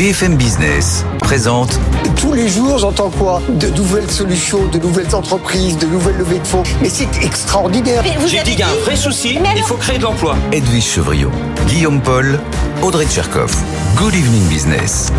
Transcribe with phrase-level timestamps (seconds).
[0.00, 1.78] BFM Business présente.
[2.16, 3.42] Tous les jours, j'entends quoi?
[3.50, 6.62] De nouvelles solutions, de nouvelles entreprises, de nouvelles levées de fonds.
[6.80, 8.02] Mais c'est extraordinaire.
[8.26, 10.36] J'ai dit qu'il y a un vrai souci, il faut créer de l'emploi.
[10.52, 11.30] Edwige Chevriot,
[11.66, 12.40] Guillaume Paul,
[12.80, 13.54] Audrey Tcherkov.
[13.94, 15.12] Good evening business.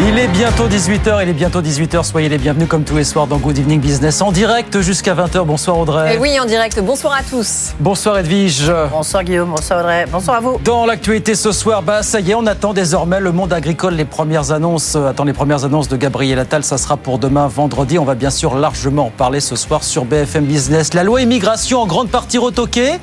[0.00, 3.28] Il est bientôt 18h, il est bientôt 18h, soyez les bienvenus comme tous les soirs
[3.28, 5.44] dans Good Evening Business en direct jusqu'à 20h.
[5.44, 6.14] Bonsoir Audrey.
[6.14, 7.72] Et oui, en direct, bonsoir à tous.
[7.78, 8.72] Bonsoir Edwige.
[8.90, 10.58] Bonsoir Guillaume, bonsoir Audrey, bonsoir à vous.
[10.64, 14.04] Dans l'actualité ce soir, bah ça y est, on attend désormais le monde agricole, les
[14.04, 17.98] premières annonces, euh, attend les premières annonces de Gabriel Attal, ça sera pour demain vendredi.
[17.98, 20.92] On va bien sûr largement en parler ce soir sur BFM Business.
[20.94, 22.98] La loi immigration en grande partie retoquée.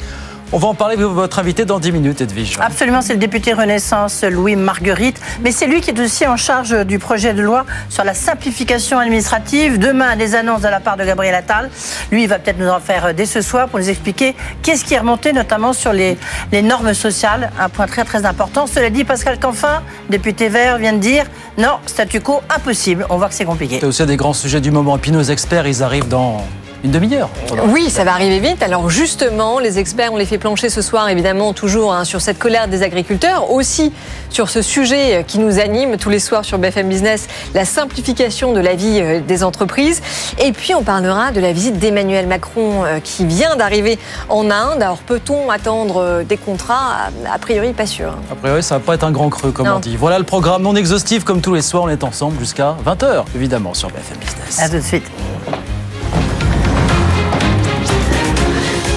[0.54, 2.58] On va en parler avec votre invité dans 10 minutes, Edwige.
[2.60, 5.22] Absolument, c'est le député Renaissance Louis Marguerite.
[5.42, 9.00] Mais c'est lui qui est aussi en charge du projet de loi sur la simplification
[9.00, 9.80] administrative.
[9.80, 11.70] Demain, des annonces de la part de Gabriel Attal.
[12.12, 14.94] Lui, il va peut-être nous en faire dès ce soir pour nous expliquer qu'est-ce qui
[14.94, 16.18] est remonté, notamment sur les,
[16.52, 17.50] les normes sociales.
[17.58, 18.68] Un point très très important.
[18.68, 21.28] Cela dit, Pascal Canfin, député vert, vient de dire
[21.58, 23.06] non, statu quo impossible.
[23.10, 23.78] On voit que c'est compliqué.
[23.80, 24.98] C'est aussi des grands sujets du moment.
[24.98, 26.44] Et puis nos experts, ils arrivent dans
[26.84, 27.30] une demi-heure.
[27.68, 28.64] Oui, ça va arriver vite.
[28.64, 32.40] Alors justement, les experts, on les fait plancher ce soir, évidemment, toujours hein, sur cette
[32.40, 33.94] colère des agriculteurs, aussi
[34.30, 38.60] sur ce sujet qui nous anime tous les soirs sur BFM Business, la simplification de
[38.60, 40.02] la vie euh, des entreprises.
[40.40, 44.82] Et puis on parlera de la visite d'Emmanuel Macron euh, qui vient d'arriver en Inde.
[44.82, 47.10] Alors peut-on attendre euh, des contrats?
[47.32, 48.14] A priori, pas sûr.
[48.32, 49.98] A priori, ça va pas être un grand creux, comme on dit.
[49.98, 53.74] Voilà le programme non exhaustif, comme tous les soirs, on est ensemble jusqu'à 20h, évidemment,
[53.74, 54.60] sur BFM Business.
[54.60, 55.06] À tout de suite.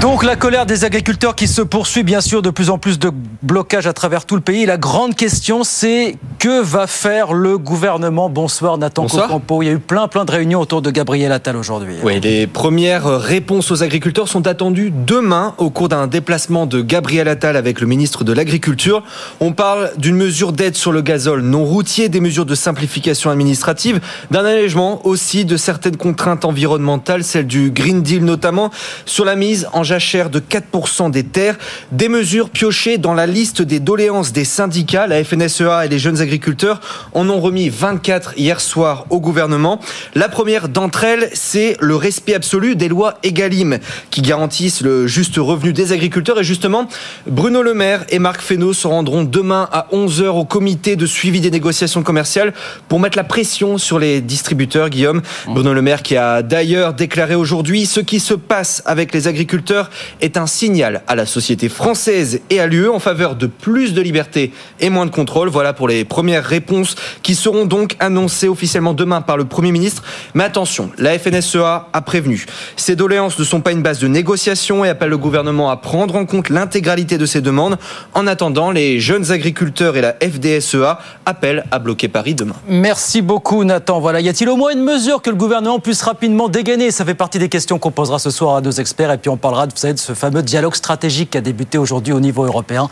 [0.00, 3.10] Donc la colère des agriculteurs qui se poursuit, bien sûr, de plus en plus de
[3.42, 4.66] blocages à travers tout le pays.
[4.66, 8.28] La grande question, c'est que va faire le gouvernement?
[8.28, 9.62] Bonsoir Nathan Cocampo.
[9.62, 11.94] Il y a eu plein plein de réunions autour de Gabriel Attal aujourd'hui.
[12.02, 17.28] Oui, les premières réponses aux agriculteurs sont attendues demain au cours d'un déplacement de Gabriel
[17.28, 19.02] Attal avec le ministre de l'Agriculture.
[19.40, 24.00] On parle d'une mesure d'aide sur le gazole non routier, des mesures de simplification administrative,
[24.30, 28.70] d'un allègement aussi de certaines contraintes environnementales, celles du Green Deal notamment,
[29.06, 31.56] sur la mise en jachère de 4% des terres,
[31.92, 36.20] des mesures piochées dans la liste des doléances des syndicats, la FNSEA et les jeunes
[36.20, 36.80] agriculteurs
[37.12, 39.78] en ont remis 24 hier soir au gouvernement.
[40.16, 43.78] La première d'entre elles, c'est le respect absolu des lois Egalim
[44.10, 46.40] qui garantissent le juste revenu des agriculteurs.
[46.40, 46.88] Et justement,
[47.28, 51.40] Bruno Le Maire et Marc Fesneau se rendront demain à 11h au comité de suivi
[51.40, 52.52] des négociations commerciales
[52.88, 55.22] pour mettre la pression sur les distributeurs, Guillaume.
[55.46, 59.73] Bruno Le Maire qui a d'ailleurs déclaré aujourd'hui ce qui se passe avec les agriculteurs
[60.20, 64.00] est un signal à la société française et à l'UE en faveur de plus de
[64.00, 65.48] liberté et moins de contrôle.
[65.48, 70.02] Voilà pour les premières réponses qui seront donc annoncées officiellement demain par le Premier ministre.
[70.34, 72.46] Mais attention, la FNSEA a prévenu.
[72.76, 76.16] Ces doléances ne sont pas une base de négociation et appelle le gouvernement à prendre
[76.16, 77.78] en compte l'intégralité de ces demandes.
[78.14, 82.56] En attendant, les jeunes agriculteurs et la FDSEA appellent à bloquer Paris demain.
[82.68, 84.00] Merci beaucoup Nathan.
[84.00, 86.90] Voilà, y a-t-il au moins une mesure que le gouvernement puisse rapidement dégainer?
[86.90, 89.36] Ça fait partie des questions qu'on posera ce soir à nos experts et puis on
[89.36, 92.88] parlera vous savez, ce fameux dialogue stratégique qui a débuté aujourd'hui au niveau européen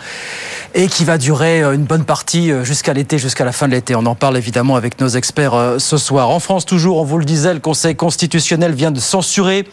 [0.74, 3.72] et qui va durer euh, une bonne partie euh, jusqu'à l'été, jusqu'à la fin de
[3.72, 3.94] l'été.
[3.94, 6.30] On en parle évidemment avec nos experts euh, ce soir.
[6.30, 9.66] En France, toujours, on vous le disait, le Conseil constitutionnel vient de censurer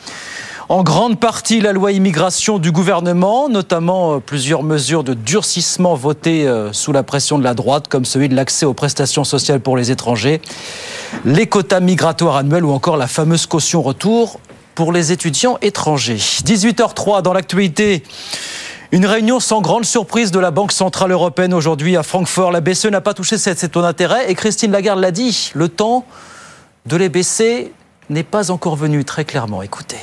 [0.68, 6.92] en grande partie la loi immigration du gouvernement, notamment plusieurs mesures de durcissement votées sous
[6.92, 10.42] la pression de la droite, comme celui de l'accès aux prestations sociales pour les étrangers,
[11.26, 14.40] les quotas migratoires annuels ou encore la fameuse caution retour
[14.80, 16.16] pour les étudiants étrangers.
[16.16, 18.02] 18h03 dans l'actualité.
[18.94, 22.54] Une réunion sans grande surprise de la Banque Centrale Européenne aujourd'hui à Francfort.
[22.54, 26.06] La BCE n'a pas touché cette taux d'intérêt et Christine Lagarde l'a dit, le temps
[26.86, 27.74] de les baisser
[28.10, 29.62] n'est pas encore venu très clairement.
[29.62, 30.00] Écoutez.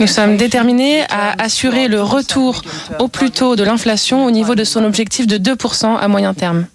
[0.00, 2.62] Nous sommes déterminés à assurer le retour
[2.98, 6.66] au plus tôt de l'inflation au niveau de son objectif de 2% à moyen terme.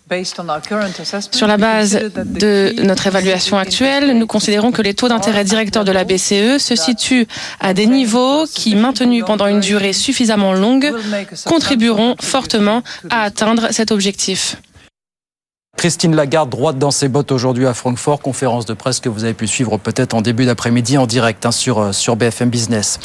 [1.31, 5.91] Sur la base de notre évaluation actuelle, nous considérons que les taux d'intérêt directeurs de
[5.91, 7.27] la BCE se situent
[7.59, 10.91] à des niveaux qui, maintenus pendant une durée suffisamment longue,
[11.45, 14.57] contribueront fortement à atteindre cet objectif.
[15.77, 19.33] Christine Lagarde, droite dans ses bottes aujourd'hui à Francfort, conférence de presse que vous avez
[19.33, 22.99] pu suivre peut-être en début d'après-midi en direct hein, sur, euh, sur BFM Business.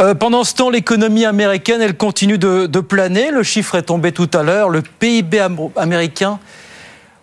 [0.00, 3.30] Euh, pendant ce temps, l'économie américaine, elle continue de, de, planer.
[3.30, 4.68] Le chiffre est tombé tout à l'heure.
[4.68, 5.40] Le PIB
[5.76, 6.38] américain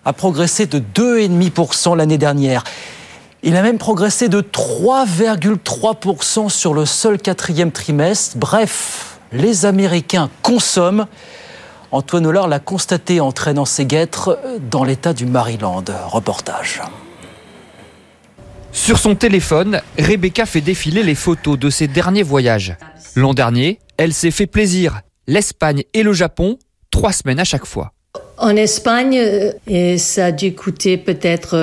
[0.03, 2.63] a progressé de 2,5% l'année dernière.
[3.43, 8.37] Il a même progressé de 3,3% sur le seul quatrième trimestre.
[8.37, 11.05] Bref, les Américains consomment
[11.91, 14.39] Antoine Hollard l'a constaté en traînant ses guêtres
[14.69, 15.85] dans l'état du Maryland.
[16.07, 16.81] Reportage.
[18.73, 22.75] Sur son téléphone, Rebecca fait défiler les photos de ses derniers voyages.
[23.15, 25.01] L'an dernier, elle s'est fait plaisir.
[25.27, 26.59] L'Espagne et le Japon,
[26.91, 27.93] trois semaines à chaque fois.
[28.37, 31.55] En Espagne, euh, et ça a dû coûter peut-être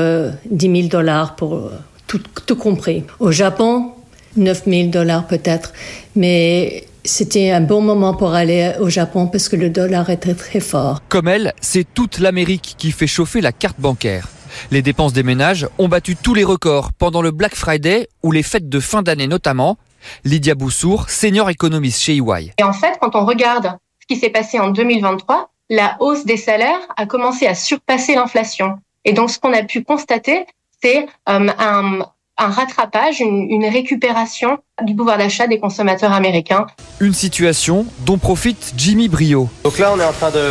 [0.51, 1.71] 10 euh, 000 dollars pour euh,
[2.07, 3.05] tout, tout compris.
[3.21, 3.93] Au Japon,
[4.37, 5.73] 9 000 dollars peut-être.
[6.17, 10.61] Mais c'était un bon moment pour aller au Japon parce que le dollar était très
[10.61, 11.01] fort.
[11.09, 14.29] Comme elle, c'est toute l'Amérique qui fait chauffer la carte bancaire.
[14.71, 18.43] Les dépenses des ménages ont battu tous les records pendant le Black Friday ou les
[18.43, 19.77] fêtes de fin d'année notamment.
[20.25, 22.53] Lydia Boussour, senior économiste chez EY.
[22.59, 26.37] Et en fait, quand on regarde ce qui s'est passé en 2023, la hausse des
[26.37, 28.79] salaires a commencé à surpasser l'inflation.
[29.05, 30.47] Et donc, ce qu'on a pu constater,
[30.83, 32.07] c'est euh, un,
[32.37, 36.67] un rattrapage, une, récupération du pouvoir d'achat des consommateurs américains.
[37.01, 39.49] Une situation dont profite Jimmy Brio.
[39.63, 40.51] Donc là, on est en train de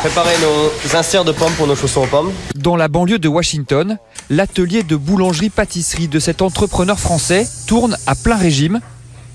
[0.00, 2.32] préparer nos inserts de pommes pour nos chaussons aux pommes.
[2.54, 3.98] Dans la banlieue de Washington,
[4.30, 8.80] l'atelier de boulangerie-pâtisserie de cet entrepreneur français tourne à plein régime.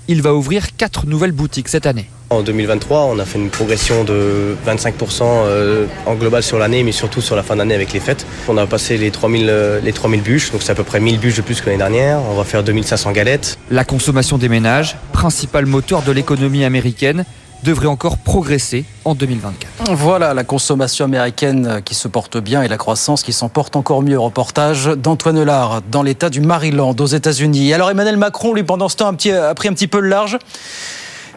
[0.08, 2.08] Il va ouvrir quatre nouvelles boutiques cette année.
[2.30, 6.92] En 2023, on a fait une progression de 25% euh, en global sur l'année, mais
[6.92, 8.24] surtout sur la fin d'année avec les fêtes.
[8.48, 11.18] On a passé les 3000, euh, les 3000 bûches, donc c'est à peu près 1000
[11.18, 12.20] bûches de plus que l'année dernière.
[12.30, 13.58] On va faire 2500 galettes.
[13.70, 17.24] La consommation des ménages, principal moteur de l'économie américaine,
[17.62, 19.94] devrait encore progresser en 2024.
[19.94, 24.02] Voilà la consommation américaine qui se porte bien et la croissance qui s'en porte encore
[24.02, 24.18] mieux.
[24.18, 27.72] Reportage d'Antoine Lard dans l'État du Maryland aux États-Unis.
[27.72, 30.38] Alors Emmanuel Macron, lui, pendant ce temps, a pris un petit peu le large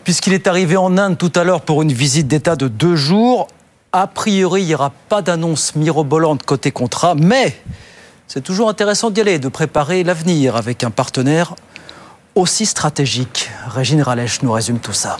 [0.03, 3.47] puisqu'il est arrivé en Inde tout à l'heure pour une visite d'État de deux jours.
[3.91, 7.55] A priori, il n'y aura pas d'annonce mirobolante côté contrat, mais
[8.27, 11.55] c'est toujours intéressant d'y aller, de préparer l'avenir avec un partenaire
[12.35, 13.49] aussi stratégique.
[13.67, 15.17] Régine Ralèche nous résume tout ça.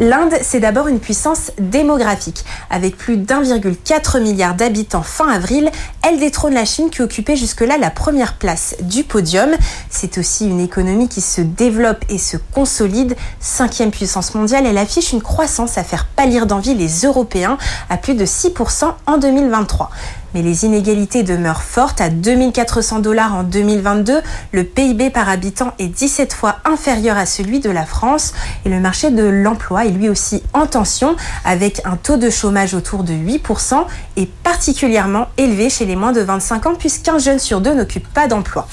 [0.00, 2.44] L'Inde, c'est d'abord une puissance démographique.
[2.68, 5.70] Avec plus d'1,4 milliard d'habitants fin avril,
[6.02, 9.50] elle détrône la Chine qui occupait jusque-là la première place du podium.
[9.90, 13.14] C'est aussi une économie qui se développe et se consolide.
[13.38, 17.56] Cinquième puissance mondiale, elle affiche une croissance à faire pâlir d'envie les Européens
[17.88, 19.90] à plus de 6% en 2023
[20.34, 22.00] mais les inégalités demeurent fortes.
[22.00, 24.20] À 2400 dollars en 2022,
[24.52, 28.34] le PIB par habitant est 17 fois inférieur à celui de la France
[28.64, 32.74] et le marché de l'emploi est lui aussi en tension avec un taux de chômage
[32.74, 33.84] autour de 8%
[34.16, 38.26] et particulièrement élevé chez les moins de 25 ans puisqu'un jeune sur deux n'occupe pas
[38.26, 38.66] d'emploi.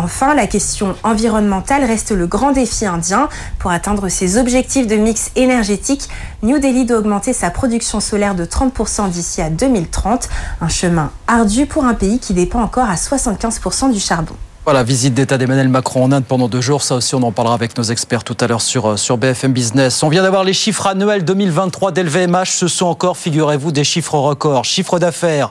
[0.00, 3.28] Enfin, la question environnementale reste le grand défi indien.
[3.58, 6.08] Pour atteindre ses objectifs de mix énergétique,
[6.44, 10.28] New Delhi doit augmenter sa production solaire de 30% d'ici à 2030.
[10.60, 14.36] Un chemin ardu pour un pays qui dépend encore à 75% du charbon.
[14.62, 16.82] Voilà, visite d'État d'Emmanuel Macron en Inde pendant deux jours.
[16.82, 19.52] Ça aussi, on en parlera avec nos experts tout à l'heure sur, euh, sur BFM
[19.52, 20.04] Business.
[20.04, 22.50] On vient d'avoir les chiffres annuels 2023 d'LVMH.
[22.50, 24.64] Ce sont encore, figurez-vous, des chiffres records.
[24.64, 25.50] Chiffre d'affaires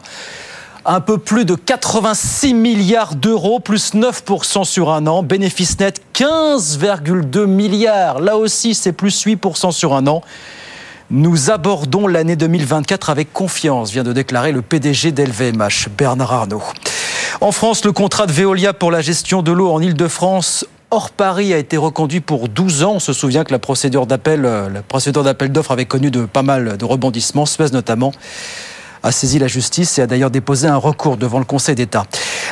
[0.87, 5.21] un peu plus de 86 milliards d'euros, plus 9% sur un an.
[5.21, 8.21] Bénéfice net 15,2 milliards.
[8.21, 10.21] Là aussi, c'est plus 8% sur un an.
[11.11, 16.63] Nous abordons l'année 2024 avec confiance, vient de déclarer le PDG d'LVMH, Bernard Arnault.
[17.41, 21.53] En France, le contrat de Veolia pour la gestion de l'eau en Ile-de-France hors Paris
[21.53, 22.93] a été reconduit pour 12 ans.
[22.95, 26.25] On se souvient que la procédure d'appel, euh, la procédure d'appel d'offres avait connu de
[26.25, 28.13] pas mal de rebondissements, Suez notamment
[29.03, 32.05] a saisi la justice et a d'ailleurs déposé un recours devant le Conseil d'État.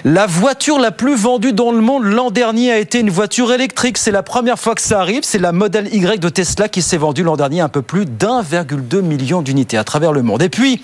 [0.03, 3.97] La voiture la plus vendue dans le monde l'an dernier a été une voiture électrique.
[3.97, 5.23] C'est la première fois que ça arrive.
[5.23, 9.01] C'est la modèle Y de Tesla qui s'est vendue l'an dernier un peu plus d'1,2
[9.01, 10.41] million d'unités à travers le monde.
[10.41, 10.83] Et puis,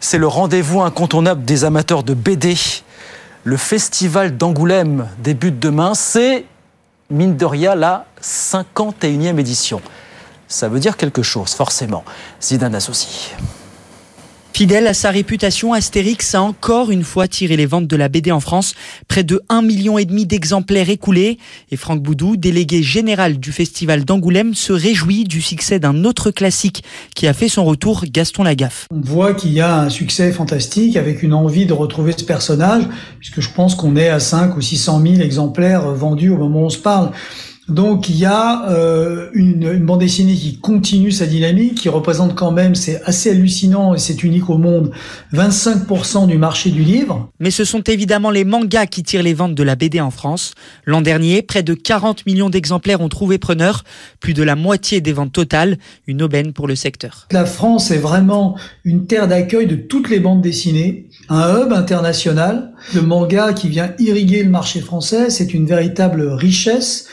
[0.00, 2.56] c'est le rendez-vous incontournable des amateurs de BD.
[3.44, 5.94] Le festival d'Angoulême débute demain.
[5.94, 6.44] C'est,
[7.10, 9.80] mine de rien, la 51e édition.
[10.48, 12.04] Ça veut dire quelque chose, forcément.
[12.40, 13.36] Zidane Associé.
[14.52, 18.32] Fidèle à sa réputation, Astérix a encore une fois tiré les ventes de la BD
[18.32, 18.74] en France,
[19.06, 21.38] près de 1,5 million et demi d'exemplaires écoulés.
[21.70, 26.82] Et Franck Boudou, délégué général du festival d'Angoulême, se réjouit du succès d'un autre classique
[27.14, 28.86] qui a fait son retour, Gaston Lagaffe.
[28.90, 32.82] On voit qu'il y a un succès fantastique avec une envie de retrouver ce personnage,
[33.20, 36.66] puisque je pense qu'on est à 5 ou 600 000 exemplaires vendus au moment où
[36.66, 37.12] on se parle.
[37.68, 42.50] Donc il y a euh, une, bande dessinée qui continue sa dynamique, qui représente quand
[42.50, 44.90] même, c'est assez hallucinant et c'est unique au monde,
[45.34, 47.28] 25% du marché du livre.
[47.40, 50.54] Mais ce sont évidemment les mangas qui tirent les ventes de la BD en France.
[50.86, 53.84] L'an dernier, près de 40 millions d'exemplaires ont trouvé preneur,
[54.20, 57.28] plus de la moitié des ventes totales, une aubaine pour le secteur.
[57.30, 62.72] La France est vraiment une terre d'accueil de toutes les bandes dessinées, un hub international.
[62.94, 67.06] Le manga qui vient irriguer le marché français, c'est une véritable richesse.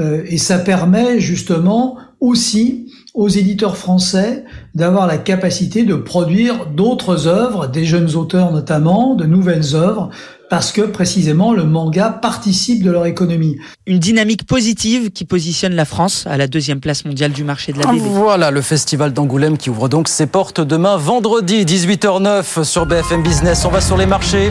[0.00, 7.26] Euh, et ça permet justement aussi aux éditeurs français d'avoir la capacité de produire d'autres
[7.26, 10.10] œuvres, des jeunes auteurs notamment, de nouvelles œuvres,
[10.48, 13.56] parce que précisément le manga participe de leur économie.
[13.86, 17.78] Une dynamique positive qui positionne la France à la deuxième place mondiale du marché de
[17.78, 18.00] la BD.
[18.00, 23.64] Voilà le festival d'Angoulême qui ouvre donc ses portes demain vendredi 18h09 sur BFM Business.
[23.64, 24.50] On va sur les marchés.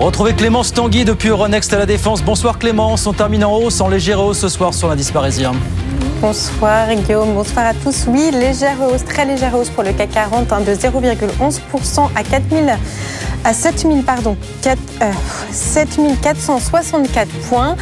[0.00, 2.22] Retrouvez Clémence Tanguy depuis Euronext à la Défense.
[2.22, 5.52] Bonsoir Clémence, on termine en hausse, en légère hausse ce soir sur l'indice parisien.
[6.22, 8.06] Bonsoir Guillaume, bonsoir à tous.
[8.08, 12.78] Oui, légère hausse, très légère hausse pour le CAC 40 hein, de 0,11% à 4000
[13.44, 14.78] à 7000 pardon, 4,
[15.52, 17.76] 7464 euh, points.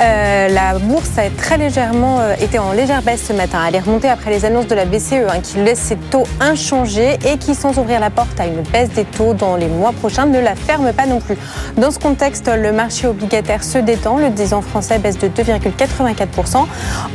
[0.00, 3.58] Euh, la bourse a très légèrement euh, été en légère baisse ce matin.
[3.68, 7.18] Elle est remontée après les annonces de la BCE hein, qui laisse ses taux inchangés
[7.26, 10.26] et qui, sans ouvrir la porte à une baisse des taux dans les mois prochains,
[10.26, 11.36] ne la ferme pas non plus.
[11.76, 14.16] Dans ce contexte, le marché obligataire se détend.
[14.16, 16.64] Le 10 ans français baisse de 2,84%.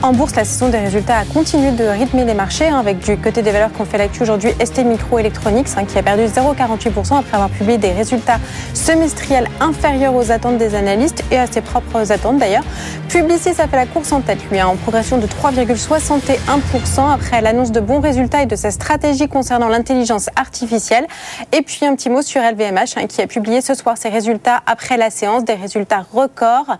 [0.04, 3.18] En bourse, la saison des résultats a continué de rythmer les marchés hein, avec du
[3.18, 7.34] côté des valeurs qu'on fait l'actu aujourd'hui ST Microelectronics hein, qui a perdu 0,48% après
[7.34, 8.40] avoir publié des résultats
[8.74, 12.64] semestriels inférieurs aux attentes des analystes et à ses propres attentes d'ailleurs.
[13.10, 17.74] Publicis a fait la course en tête, lui, hein, en progression de 3,61% après l'annonce
[17.74, 21.06] de bons résultats et de sa stratégie concernant l'intelligence artificielle.
[21.52, 24.62] Et puis un petit mot sur LVMH hein, qui a publié ce soir ses résultats
[24.66, 26.78] après la séance, des résultats records,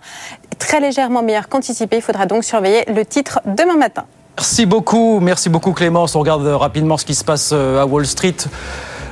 [0.58, 1.96] très légèrement meilleurs qu'anticipé.
[1.96, 4.04] Il faudra donc surveiller le titre demain matin.
[4.38, 6.14] Merci beaucoup, merci beaucoup Clémence.
[6.14, 8.36] On regarde rapidement ce qui se passe euh, à Wall Street.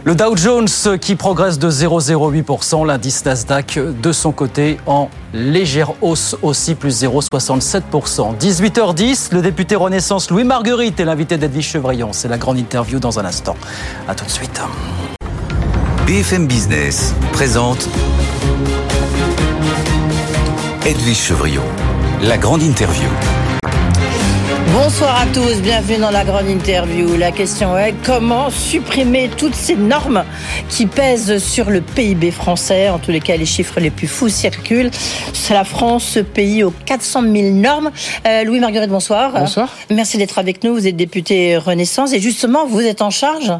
[0.06, 0.68] Le Dow Jones
[1.00, 8.38] qui progresse de 0,08%, l'indice Nasdaq de son côté en légère hausse aussi, plus 0,67%.
[8.38, 12.10] 18h10, le député Renaissance Louis Marguerite est l'invité d'Edwige Chevrillon.
[12.12, 13.56] C'est la grande interview dans un instant.
[14.06, 14.60] A tout de suite.
[16.06, 17.88] BFM Business présente
[20.86, 21.64] Edwige Chevrillon,
[22.22, 23.08] la grande interview.
[24.76, 27.16] Bonsoir à tous, bienvenue dans la grande interview.
[27.16, 30.22] La question est comment supprimer toutes ces normes
[30.68, 32.90] qui pèsent sur le PIB français?
[32.90, 34.90] En tous les cas, les chiffres les plus fous circulent.
[35.32, 37.90] C'est la France, ce pays aux 400 000 normes.
[38.26, 39.32] Euh, Louis Marguerite, bonsoir.
[39.32, 39.74] Bonsoir.
[39.88, 40.74] Merci d'être avec nous.
[40.74, 43.54] Vous êtes député Renaissance et justement, vous êtes en charge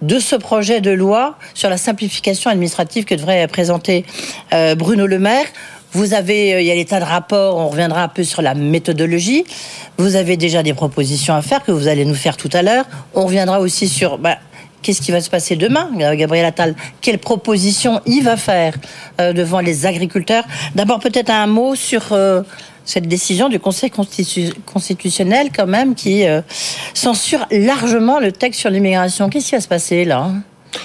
[0.00, 4.04] de ce projet de loi sur la simplification administrative que devrait présenter
[4.52, 5.46] euh, Bruno Le Maire.
[5.92, 8.54] Vous avez, euh, il y a l'état de rapport, on reviendra un peu sur la
[8.54, 9.44] méthodologie.
[9.98, 12.86] Vous avez déjà des propositions à faire que vous allez nous faire tout à l'heure.
[13.14, 14.38] On reviendra aussi sur bah,
[14.80, 16.74] qu'est-ce qui va se passer demain, Gabriel Attal?
[17.02, 18.74] Quelles propositions il va faire
[19.20, 20.44] euh, devant les agriculteurs?
[20.74, 22.42] D'abord, peut-être un mot sur euh,
[22.86, 26.24] cette décision du Conseil constitutionnel, quand même, qui
[26.94, 29.28] censure largement le texte sur l'immigration.
[29.28, 30.30] Qu'est-ce qui va se passer là?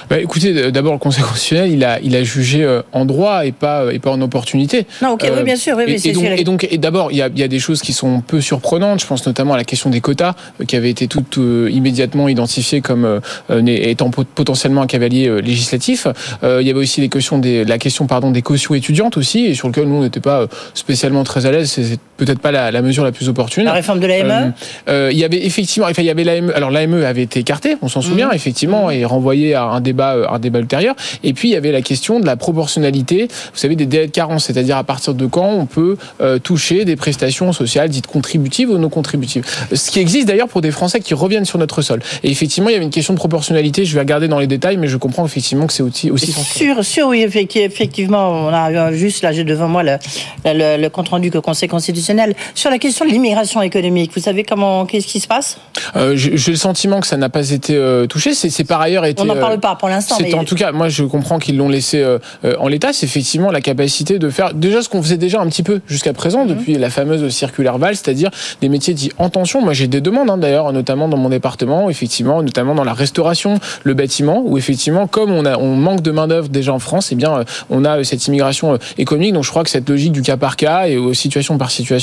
[0.10, 3.52] Bah, écoutez, d'abord le Conseil constitutionnel, il a, il a jugé euh, en droit et
[3.52, 4.86] pas, et pas en opportunité.
[5.02, 7.22] Non, ok, oui, euh, bien sûr, oui, et, donc, et, donc, et d'abord, il y
[7.22, 9.02] a, y a des choses qui sont peu surprenantes.
[9.02, 12.82] Je pense notamment à la question des quotas, euh, qui avait été toutes immédiatement identifiées
[12.82, 13.22] comme
[13.68, 16.08] étant potentiellement un cavalier législatif.
[16.44, 19.54] il y avait aussi les questions des, la question pardon des cautions étudiantes aussi, et
[19.54, 21.70] sur lequel nous on n'était pas spécialement très à l'aise.
[21.72, 23.64] C'est peut-être pas la, la, mesure la plus opportune.
[23.64, 24.54] La réforme de l'AME.
[24.88, 26.52] il y avait effectivement, enfin, il y avait l'AME.
[26.56, 28.36] Alors l'AME avait été écartée, on s'en souvient, mmh.
[28.36, 30.96] effectivement, et renvoyée à un débat, euh, un débat ultérieur.
[31.24, 34.12] Et puis il y avait la question de la proportionnalité, vous savez, des délais de
[34.12, 38.70] carence, c'est-à-dire à partir de quand on peut euh, toucher des prestations sociales dites contributives
[38.70, 39.46] ou non contributives.
[39.74, 42.02] Ce qui existe d'ailleurs pour des Français qui reviennent sur notre sol.
[42.24, 43.86] Et effectivement, il y avait une question de proportionnalité.
[43.86, 46.84] Je vais regarder dans les détails, mais je comprends effectivement que c'est aussi aussi sûr,
[46.84, 49.98] sûr, oui, effectivement, on a juste là, j'ai devant moi le,
[50.46, 52.07] le, compte rendu que Conseil constitutionnel
[52.56, 54.12] sur la question de l'immigration économique.
[54.14, 55.58] Vous savez comment, qu'est-ce qui se passe?
[55.96, 58.34] Euh, J'ai le sentiment que ça n'a pas été touché.
[58.34, 59.22] C'est par ailleurs été.
[59.22, 60.16] On n'en parle pas pour l'instant.
[60.20, 62.94] C'est en tout cas, moi je comprends qu'ils l'ont laissé euh, euh, en l'état.
[62.94, 66.14] C'est effectivement la capacité de faire déjà ce qu'on faisait déjà un petit peu jusqu'à
[66.14, 66.56] présent mhm.
[66.56, 69.62] depuis la fameuse circulaire Val, c'est-à-dire des métiers dits en tension.
[69.62, 73.60] Moi j'ai des demandes hein, d'ailleurs, notamment dans mon département, effectivement, notamment dans la restauration,
[73.84, 77.12] le bâtiment, où effectivement, comme on a, on manque de main d'œuvre déjà en France,
[77.12, 79.34] et eh bien euh, on a cette immigration économique.
[79.34, 81.97] Donc je crois que cette logique du cas par cas et aux situations par situation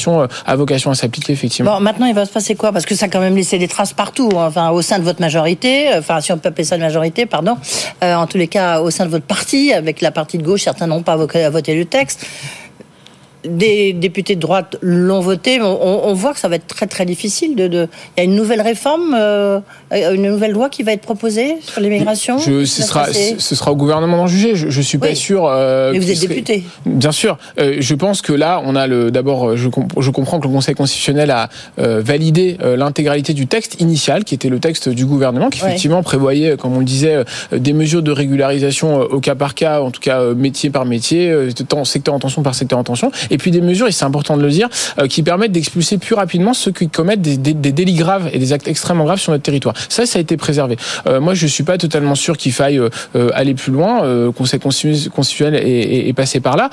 [0.47, 1.75] a vocation à s'appliquer effectivement.
[1.75, 2.73] Bon, maintenant il va se passer quoi?
[2.73, 4.47] Parce que ça a quand même laissé des traces partout, hein.
[4.47, 7.57] enfin au sein de votre majorité, enfin si on peut appeler ça une majorité, pardon.
[8.03, 10.63] Euh, en tous les cas au sein de votre parti, avec la partie de gauche,
[10.63, 12.27] certains n'ont pas voté le texte
[13.45, 15.61] des députés de droite l'ont voté.
[15.61, 17.57] On, on, voit que ça va être très très difficile.
[17.57, 17.89] De, de...
[18.17, 19.61] Il y a une nouvelle réforme, euh,
[19.93, 22.39] une nouvelle loi qui va être proposée sur l'immigration?
[22.39, 24.55] Ce sera, ce sera au gouvernement d'en juger.
[24.55, 25.47] Je, je suis pas sûr.
[25.47, 26.65] Euh, Mais vous êtes député.
[26.87, 27.39] Bien sûr.
[27.59, 29.11] Euh, je pense que là, on a le.
[29.11, 31.49] D'abord, je, je, comprends que le Conseil constitutionnel a
[31.79, 36.03] euh, validé euh, l'intégralité du texte initial, qui était le texte du gouvernement, qui effectivement
[36.03, 40.01] prévoyait, comme on le disait, des mesures de régularisation au cas par cas, en tout
[40.01, 41.33] cas métier par métier,
[41.85, 44.43] secteur en tension par secteur en tension et puis des mesures, et c'est important de
[44.43, 44.69] le dire,
[45.09, 48.69] qui permettent d'expulser plus rapidement ceux qui commettent des, des, délits graves et des actes
[48.69, 49.75] extrêmement graves sur notre territoire.
[49.89, 50.77] Ça, ça a été préservé.
[51.21, 52.81] moi, je suis pas totalement sûr qu'il faille
[53.35, 54.05] aller plus loin.
[54.05, 56.71] Euh, Conseil constitutionnel est, est, passé par là.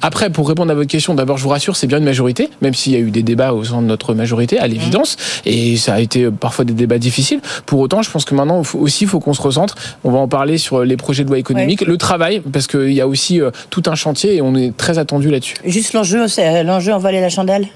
[0.00, 2.74] après, pour répondre à votre question, d'abord, je vous rassure, c'est bien une majorité, même
[2.74, 5.94] s'il y a eu des débats au sein de notre majorité, à l'évidence, et ça
[5.94, 7.40] a été parfois des débats difficiles.
[7.66, 9.74] Pour autant, je pense que maintenant aussi, il faut qu'on se recentre.
[10.04, 13.00] On va en parler sur les projets de loi économique, le travail, parce qu'il y
[13.00, 13.40] a aussi
[13.70, 15.54] tout un chantier et on est très attendu là-dessus.
[15.94, 17.68] L'enjeu, c'est l'enjeu en vallée la chandelle?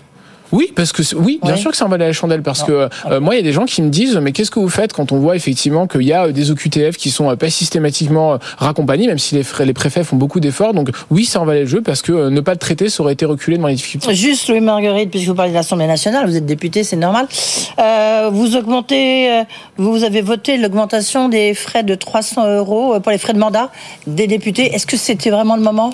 [0.53, 3.21] Oui, parce que oui, bien sûr que un balai à la chandelle parce que euh,
[3.21, 5.13] moi il y a des gens qui me disent mais qu'est-ce que vous faites quand
[5.13, 9.07] on voit effectivement qu'il y a euh, des OQTF qui sont euh, pas systématiquement raccompagnés
[9.07, 10.73] même si les, les préfets font beaucoup d'efforts.
[10.73, 13.13] Donc oui c'est un balai le jeu parce que ne pas le traiter ça aurait
[13.13, 14.15] été reculé devant les difficultés.
[14.15, 17.27] Juste Louis Marguerite puisque vous parlez de l'Assemblée nationale vous êtes député c'est normal.
[18.33, 19.43] Vous augmentez
[19.77, 23.71] vous avez voté l'augmentation des frais de 300 euros pour les frais de mandat
[24.07, 24.75] des députés.
[24.75, 25.93] Est-ce que c'était vraiment le moment?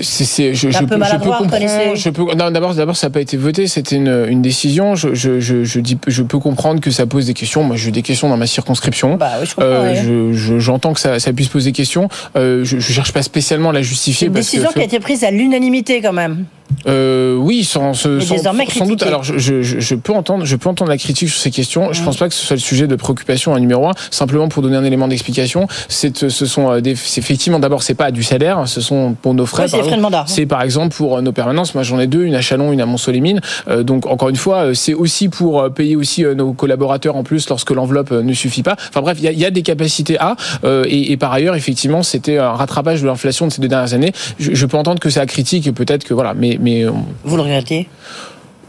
[0.00, 1.94] C'est, je, je, je, peux comprendre.
[1.94, 3.66] Je peux, non, d'abord, d'abord, ça n'a pas été voté.
[3.66, 4.94] C'était une, une décision.
[4.94, 7.62] Je, je, je, dis, je peux comprendre que ça pose des questions.
[7.62, 9.16] Moi, j'ai des questions dans ma circonscription.
[9.16, 12.08] Bah, oui, je euh, je, j'entends que ça, ça puisse poser des questions.
[12.36, 14.26] Euh, je, je cherche pas spécialement à la justifier.
[14.26, 16.46] C'est une décision qui a été prise à l'unanimité quand même.
[16.86, 19.02] Euh, oui, sans, sans, sans, doute.
[19.02, 21.92] Alors, je, je, je, peux entendre, je peux entendre la critique sur ces questions.
[21.92, 23.92] Je Je pense pas que ce soit le sujet de préoccupation à numéro un.
[24.10, 28.10] Simplement pour donner un élément d'explication, c'est, ce sont euh, des, effectivement d'abord c'est pas
[28.10, 29.68] du salaire, ce sont pour nos frais.
[29.68, 30.24] c'est mandat.
[30.26, 31.74] C'est par exemple pour euh, nos permanences.
[31.74, 33.40] Moi, j'en ai deux, une à Chalon, une à Mont-Solémine.
[33.68, 37.70] Euh, donc encore une fois, c'est aussi pour payer aussi nos collaborateurs en plus lorsque
[37.70, 38.76] l'enveloppe ne suffit pas.
[38.88, 40.34] Enfin bref, il y a, y a, des capacités à.
[40.64, 44.12] Et, et, par ailleurs, effectivement, c'était un rattrapage de l'inflation de ces deux dernières années.
[44.38, 47.36] Je, je peux entendre que c'est à critique et peut-être que voilà, mais mais vous
[47.36, 47.88] le regrettez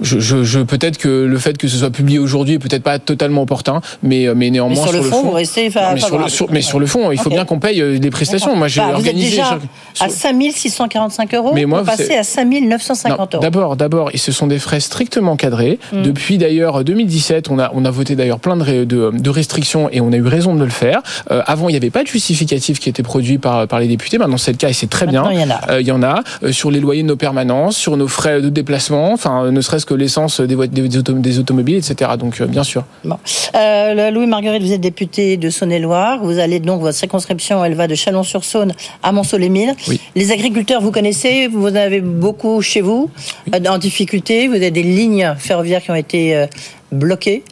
[0.04, 3.00] je, je, je peut-être que le fait que ce soit publié aujourd'hui est peut-être pas
[3.00, 6.54] totalement opportun, mais, euh, mais néanmoins mais sur, le, fond, vous restez mais, sur le,
[6.54, 8.56] mais sur le fond, il faut bien qu'on paye euh, des prestations.
[8.56, 9.60] Moi, j'ai bah, organisé vous êtes déjà
[10.00, 11.52] à 5645 euros.
[11.54, 13.42] Mais moi, vous passez à 5950 euros.
[13.42, 15.80] D'abord, d'abord, et ce sont des frais strictement cadrés.
[15.92, 16.02] Mm.
[16.04, 20.02] Depuis d'ailleurs 2017, on a on a voté d'ailleurs plein de, de, de, restrictions et
[20.02, 21.02] on a eu raison de le faire.
[21.32, 24.18] Euh, avant, il n'y avait pas de justificatif qui était produit par par les députés.
[24.18, 25.24] Maintenant, c'est le cas et c'est très bien.
[25.32, 25.80] Il y en a.
[25.80, 29.14] il y en a sur les loyers de nos permanences, sur nos frais de déplacement,
[29.14, 32.12] enfin ne serait-ce que l'essence des des, des, automobiles, etc.
[32.18, 32.84] Donc, euh, bien sûr.
[33.04, 33.18] Bon.
[33.56, 36.24] Euh, Louis Marguerite, vous êtes député de Saône-et-Loire.
[36.24, 39.76] Vous allez donc, votre circonscription, elle va de Chalon-sur-Saône à Mont-Solémine.
[40.16, 43.10] Les agriculteurs, vous connaissez, vous en avez beaucoup chez vous,
[43.54, 44.48] euh, en difficulté.
[44.48, 46.48] Vous avez des lignes ferroviaires qui ont été
[46.92, 47.44] bloquées.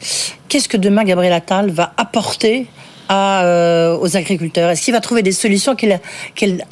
[0.47, 2.67] Qu'est-ce que demain Gabriel Attal va apporter
[3.09, 5.99] euh, aux agriculteurs Est-ce qu'il va trouver des solutions qu'il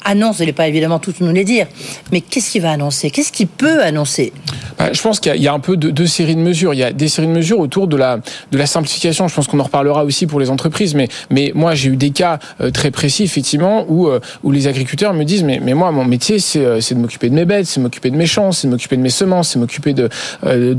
[0.04, 0.38] annonce?
[0.40, 1.66] Il n'est pas évidemment tout nous les dire,
[2.12, 3.10] mais qu'est-ce qu'il va annoncer?
[3.10, 4.32] Qu'est-ce qu'il peut annoncer?
[4.78, 6.74] Bah, Je pense qu'il y, a un peu deux, séries de mesures.
[6.74, 8.18] Il y a des séries de mesures autour de la,
[8.52, 9.28] de la simplification.
[9.28, 12.10] Je pense qu'on en reparlera aussi pour les entreprises, mais, mais moi j'ai eu des
[12.10, 15.90] cas euh, très précis effectivement où, euh, où les agriculteurs me disent mais, mais moi
[15.92, 18.96] mon métier c'est de m'occuper de mes bêtes, c'est m'occuper de mes champs, c'est m'occuper
[18.96, 20.08] de mes semences, c'est m'occuper de,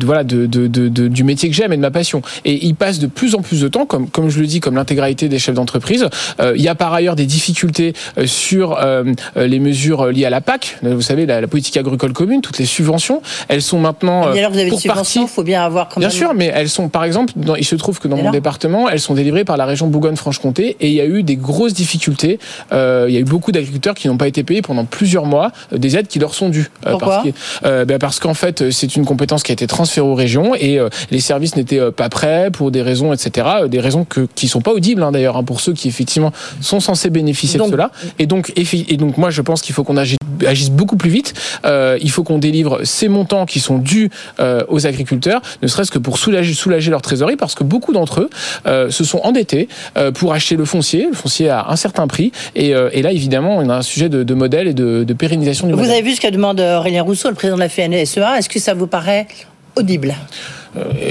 [0.04, 2.22] voilà de, de, de, du métier que j'aime et de ma passion.
[2.46, 4.76] Et ils passent de plus en plus de temps, comme, comme je le dis, comme
[4.76, 6.08] l'intégralité des chefs d'entreprise.
[6.40, 9.04] Euh, il y a par ailleurs des difficultés euh, sur euh,
[9.36, 10.78] les mesures liées à la PAC.
[10.84, 14.34] Vous savez, la, politique agricole commune, toutes les subventions, elles sont maintenant.
[14.34, 16.70] Et alors vous avez des subventions, il faut bien avoir quand Bien sûr, mais elles
[16.70, 19.66] sont, par exemple, il se trouve que dans mon département, elles sont délivrées par la
[19.66, 22.40] région Bourgogne-Franche-Comté et il y a eu des grosses difficultés.
[22.72, 25.98] il y a eu beaucoup d'agriculteurs qui n'ont pas été payés pendant plusieurs mois des
[25.98, 26.70] aides qui leur sont dues.
[26.82, 27.24] Pourquoi
[27.62, 30.80] parce, ben parce qu'en fait, c'est une compétence qui a été transférée aux régions et
[31.10, 33.48] les services n'étaient pas prêts pour des raisons, etc.
[33.68, 35.31] Des raisons que, qui sont pas audibles hein, d'ailleurs.
[35.38, 37.92] Hein, pour ceux qui effectivement sont censés bénéficier de cela.
[38.20, 41.34] Et donc, et donc moi, je pense qu'il faut qu'on agisse beaucoup plus vite.
[41.66, 45.92] Euh, il faut qu'on délivre ces montants qui sont dus euh, aux agriculteurs, ne serait-ce
[45.92, 48.30] que pour soulager, soulager leur trésorerie, parce que beaucoup d'entre eux
[48.66, 49.68] euh, se sont endettés
[50.16, 52.32] pour acheter le foncier, le foncier à un certain prix.
[52.56, 55.68] Et, et là, évidemment, on a un sujet de, de modèle et de, de pérennisation
[55.68, 55.94] du Vous modèle.
[55.94, 58.38] avez vu ce qu'a demandé Aurélien Rousseau, le président de la FNSEA.
[58.38, 59.28] Est-ce que ça vous paraît
[59.76, 60.16] audible?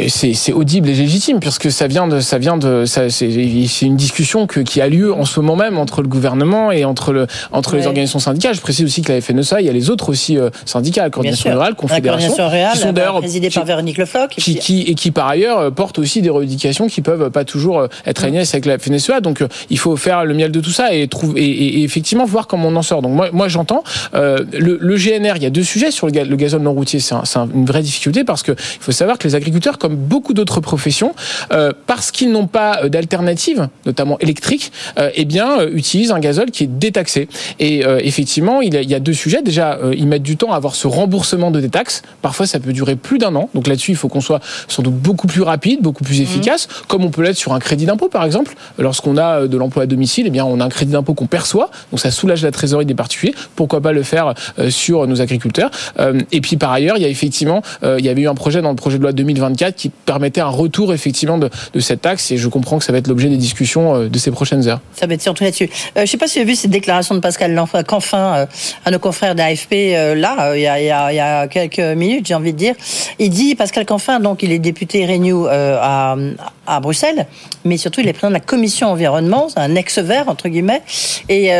[0.08, 3.28] C'est audible et légitime puisque ça vient de ça vient de c'est
[3.82, 7.12] une discussion que, qui a lieu en ce moment même entre le gouvernement et entre
[7.12, 7.80] le entre ouais.
[7.80, 8.54] les organisations syndicales.
[8.54, 11.10] Je précise aussi que la FNSA, il y a les autres aussi euh, syndicats, la
[11.10, 15.28] coordination rurale, confédération, qui sont d'ailleurs présidée par Véronique Lefloc, qui, qui, et qui par
[15.28, 19.20] ailleurs euh, portent aussi des revendications qui peuvent pas toujours être alignées avec la FNSEA.
[19.20, 22.46] Donc il faut faire le miel de tout ça et trouver et, et, effectivement voir
[22.46, 23.02] comment on en sort.
[23.02, 25.36] Donc moi moi j'entends euh, le, le, GNR.
[25.36, 27.00] Il y a deux sujets sur le, le gazole non routier.
[27.00, 29.78] C'est un, un, une vraie difficulté parce que il faut savoir que les agriculteurs agriculteurs,
[29.78, 31.14] comme beaucoup d'autres professions,
[31.86, 34.72] parce qu'ils n'ont pas d'alternative, notamment électrique,
[35.14, 37.28] eh bien, utilisent un gazole qui est détaxé.
[37.58, 39.42] Et effectivement, il y a deux sujets.
[39.42, 42.02] Déjà, ils mettent du temps à avoir ce remboursement de détaxe.
[42.22, 43.50] Parfois, ça peut durer plus d'un an.
[43.54, 47.04] Donc là-dessus, il faut qu'on soit sans doute beaucoup plus rapide, beaucoup plus efficace, comme
[47.04, 48.54] on peut l'être sur un crédit d'impôt, par exemple.
[48.78, 51.70] Lorsqu'on a de l'emploi à domicile, eh bien, on a un crédit d'impôt qu'on perçoit.
[51.90, 53.34] Donc ça soulage la trésorerie des particuliers.
[53.56, 54.34] Pourquoi pas le faire
[54.68, 55.70] sur nos agriculteurs
[56.32, 58.70] Et puis, par ailleurs, il y a effectivement, il y avait eu un projet dans
[58.70, 61.50] le projet de loi 2024 qui permettait un retour effectivement de,
[61.80, 62.30] cette taxe.
[62.30, 64.80] Et je comprends que ça va être l'objet des discussions de ces prochaines heures.
[64.94, 65.70] Ça va être surtout là-dessus.
[65.96, 68.46] je ne sais pas si vous avez vu cette déclaration de Pascal Canfin
[68.84, 69.72] à nos confrères d'AFP
[70.16, 72.74] là, il y, a, quelques minutes, j'ai envie de dire.
[73.18, 76.16] Il dit, Pascal Canfin, donc il est député Renew à,
[76.80, 77.26] Bruxelles,
[77.64, 80.82] mais surtout il est président de la commission environnement, un ex-vert, entre guillemets.
[81.28, 81.50] Et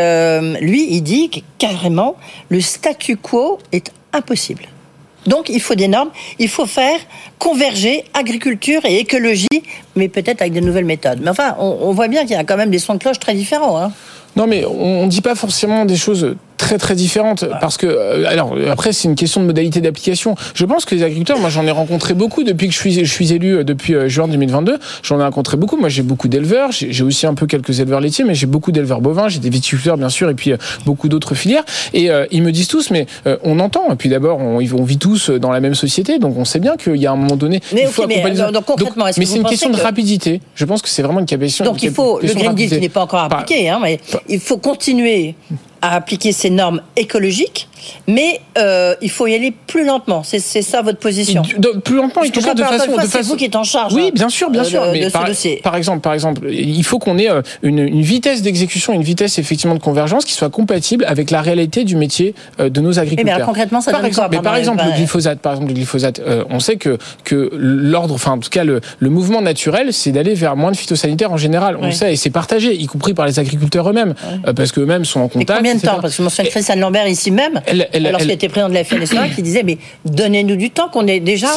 [0.61, 2.15] lui, il dit carrément,
[2.49, 4.63] le statu quo est impossible.
[5.27, 6.99] Donc il faut des normes, il faut faire
[7.37, 9.47] converger agriculture et écologie,
[9.95, 11.19] mais peut-être avec de nouvelles méthodes.
[11.21, 13.33] Mais enfin, on, voit bien qu'il y a quand même des sons de cloche très
[13.33, 13.77] différents.
[13.81, 13.91] Hein.
[14.35, 18.23] Non, mais on ne dit pas forcément des choses très très différentes parce que euh,
[18.27, 20.35] alors après c'est une question de modalité d'application.
[20.53, 23.11] Je pense que les agriculteurs, moi j'en ai rencontré beaucoup depuis que je suis je
[23.11, 24.77] suis élu euh, depuis euh, juin 2022.
[25.01, 25.75] J'en ai rencontré beaucoup.
[25.75, 29.01] Moi j'ai beaucoup d'éleveurs, j'ai aussi un peu quelques éleveurs laitiers, mais j'ai beaucoup d'éleveurs
[29.01, 30.53] bovins, j'ai des viticulteurs bien sûr et puis
[30.85, 31.63] beaucoup d'autres filières.
[31.93, 33.07] Et ils me disent tous, mais
[33.43, 33.91] on entend.
[33.91, 36.77] Et puis d'abord on, on, vit tous dans la même société, donc on sait bien
[36.77, 37.59] qu'il y a un moment donné.
[37.73, 40.41] Mais, il faut mais, donc, concrètement, mais c'est une question de rapidité.
[40.55, 41.65] Je pense que c'est vraiment une question.
[41.65, 44.57] Donc il faut le Green Deal qui n'est pas encore appliqué, hein, mais il faut
[44.57, 45.35] continuer
[45.81, 47.67] à appliquer ces normes écologiques,
[48.07, 50.21] mais euh, il faut y aller plus lentement.
[50.23, 52.91] C'est ça votre position de, Plus lentement, tout cas de façon.
[53.07, 53.93] C'est vous qui êtes en charge.
[53.93, 54.85] Oui, bien sûr, bien euh, sûr.
[54.85, 55.61] De, mais de par, ce dossier.
[55.63, 59.39] par exemple, par exemple, il faut qu'on ait euh, une, une vitesse d'exécution, une vitesse
[59.39, 63.37] effectivement de convergence qui soit compatible avec la réalité du métier de nos agriculteurs.
[63.37, 65.75] Bien, concrètement, ça par donne exemple, quoi, mais par exemple, le glyphosate, par exemple, le
[65.75, 70.11] glyphosate, on sait que que l'ordre, enfin en tout cas le, le mouvement naturel, c'est
[70.11, 71.75] d'aller vers moins de phytosanitaires en général.
[71.77, 71.87] On Oui.
[71.87, 74.13] le sait et c'est partagé, y compris par les agriculteurs eux-mêmes,
[74.47, 75.61] euh, parce qu'eux-mêmes sont en contact.
[75.71, 75.93] Combien de etc.
[75.95, 77.61] temps Parce que je me souviens de Christiane Lambert ici même,
[77.99, 81.47] lorsqu'il était président de la FNSEA, qui disait mais donnez-nous du temps qu'on ait déjà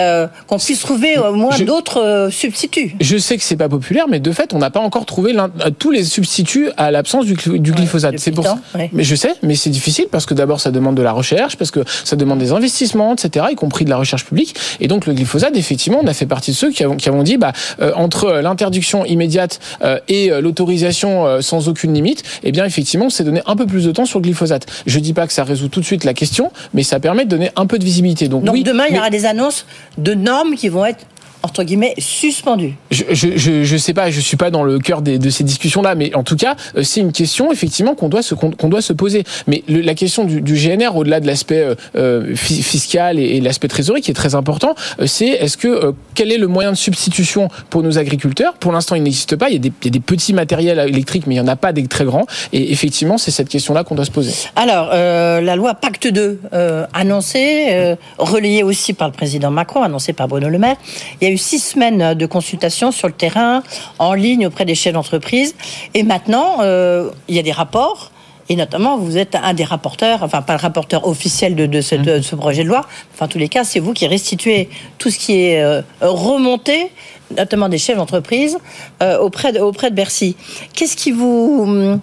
[0.00, 2.94] euh, qu'on puisse trouver au moins d'autres euh, substituts.
[3.00, 5.70] Je sais que c'est pas populaire, mais de fait, on n'a pas encore trouvé euh,
[5.78, 8.18] tous les substituts à l'absence du, du glyphosate.
[8.18, 8.58] C'est pour ça.
[8.74, 8.90] ouais.
[8.92, 11.70] Mais je sais, mais c'est difficile parce que d'abord, ça demande de la recherche, parce
[11.70, 14.54] que ça demande des investissements, etc., y compris de la recherche publique.
[14.80, 17.22] Et donc, le glyphosate, effectivement, on a fait partie de ceux qui avons, qui avons
[17.22, 22.22] dit, bah, euh, entre euh, l'interdiction immédiate euh, et euh, l'autorisation euh, sans aucune limite,
[22.42, 24.66] eh bien, effectivement, c'est donner un peu plus de temps sur le glyphosate.
[24.86, 27.30] Je dis pas que ça résout tout de suite la question, mais ça permet de
[27.30, 28.28] donner un peu de visibilité.
[28.28, 29.66] Donc, Donc oui, demain, il y aura des annonces
[29.98, 31.06] de normes qui vont être
[31.46, 32.74] entre guillemets suspendues.
[32.90, 35.44] Je, je, je, je sais pas, je suis pas dans le cœur des, de ces
[35.44, 38.68] discussions-là, mais en tout cas, euh, c'est une question effectivement qu'on doit se qu'on qu'on
[38.68, 39.22] doit se poser.
[39.46, 43.36] Mais le- la question du, du GNR, au-delà de l'aspect euh, euh, fi- fiscal et,
[43.36, 44.74] et l'aspect trésorerie, qui est très important,
[45.06, 48.54] c'est est-ce que euh, quel est le moyen de substitution pour nos agriculteurs?
[48.54, 49.48] Pour l'instant, il n'existe pas.
[49.48, 51.48] Il y, a des, il y a des petits matériels électriques, mais il y en
[51.48, 52.26] a pas des très grands.
[52.52, 54.32] Et effectivement, c'est cette question-là qu'on doit se poser.
[54.56, 60.12] Alors, euh, la loi Pacte 2, euh, annoncée, relayée aussi par le président Macron, annoncée
[60.12, 60.76] par Bruno Le Maire.
[61.20, 63.62] Il y a eu six semaines de consultation sur le terrain,
[63.98, 65.54] en ligne auprès des chefs d'entreprise.
[65.94, 68.10] Et maintenant, euh, il y a des rapports.
[68.48, 71.96] Et notamment, vous êtes un des rapporteurs, enfin pas le rapporteur officiel de, de, ce,
[71.96, 74.68] de ce projet de loi, enfin en tous les cas, c'est vous qui restituez
[74.98, 76.92] tout ce qui est euh, remonté,
[77.36, 78.58] notamment des chefs d'entreprise,
[79.02, 80.36] euh, auprès, de, Bercy.
[80.74, 82.00] Qu'est-ce qui vous, hum,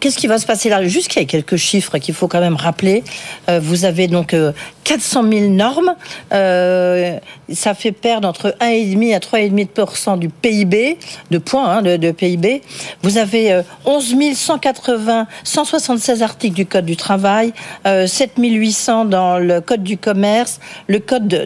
[0.00, 0.86] qu'est-ce qui va se passer là?
[0.86, 3.04] Juste qu'il y ait quelques chiffres qu'il faut quand même rappeler.
[3.48, 4.52] Euh, vous avez donc euh,
[4.84, 5.94] 400 000 normes.
[6.32, 7.18] Euh,
[7.52, 10.98] ça fait perdre entre 1,5 à 3,5% du PIB,
[11.30, 12.62] de points hein, de, PIB.
[13.02, 17.52] Vous avez euh, 11 180, 176 articles du Code du travail,
[17.86, 20.60] euh, 7 800 dans le Code du commerce,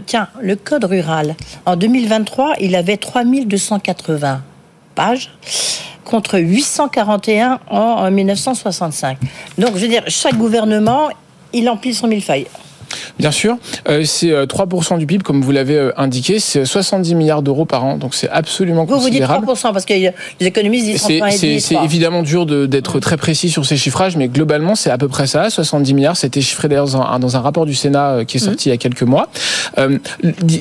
[0.06, 1.34] tiens, le Code rural.
[1.64, 4.42] En 2023, il avait 3 280
[4.94, 5.30] pages
[6.04, 9.18] contre 841 en, en 1965.
[9.58, 11.08] Donc, je veux dire, chaque gouvernement,
[11.52, 12.46] il emplit son millefeuille.
[13.18, 13.56] Bien sûr,
[13.88, 17.64] euh, c'est euh, 3% du PIB, comme vous l'avez euh, indiqué, c'est 70 milliards d'euros
[17.64, 19.46] par an, donc c'est absolument Vous, vous dites considérable.
[19.46, 21.84] 3%, parce que les économistes disent C'est- 3,5 C'est c'est 3.
[21.84, 25.50] évidemment dur d'être très précis sur ces chiffrages, mais globalement, c'est à peu près ça,
[25.50, 26.16] 70 milliards.
[26.16, 28.72] C'était chiffré d'ailleurs dans, un- dans un rapport du Sénat euh, qui est sorti il
[28.72, 29.28] y a quelques mois.
[29.78, 29.98] Euh,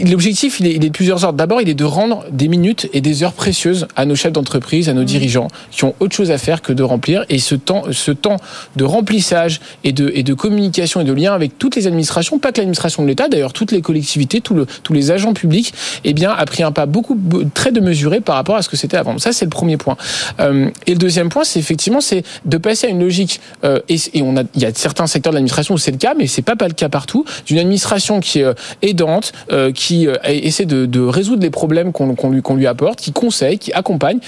[0.10, 1.38] L'objectif, il est, il est de plusieurs ordres.
[1.38, 4.90] D'abord, il est de rendre des minutes et des heures précieuses à nos chefs d'entreprise,
[4.90, 7.26] à nos dirigeants, qui ont autre chose à faire que de remplir.
[7.30, 8.38] Et ce temps, ce temps
[8.76, 12.51] de remplissage et de, et de communication et de lien avec toutes les administrations pas
[12.51, 16.45] que l'administration de l'État, d'ailleurs toutes les collectivités, tous les agents publics, eh bien, a
[16.45, 17.17] pris un pas beaucoup
[17.53, 19.17] très démesuré par rapport à ce que c'était avant.
[19.17, 19.97] Ça, c'est le premier point.
[20.39, 23.39] Euh, et le deuxième point, c'est effectivement, c'est de passer à une logique.
[23.63, 26.41] Euh, et, il y a certains secteurs de l'administration où c'est le cas, mais c'est
[26.41, 27.25] pas pas le cas partout.
[27.45, 29.32] D'une administration qui est euh, aidante,
[29.73, 34.19] qui essaie de, résoudre les problèmes qu'on lui, apporte, qui conseille, qui accompagne.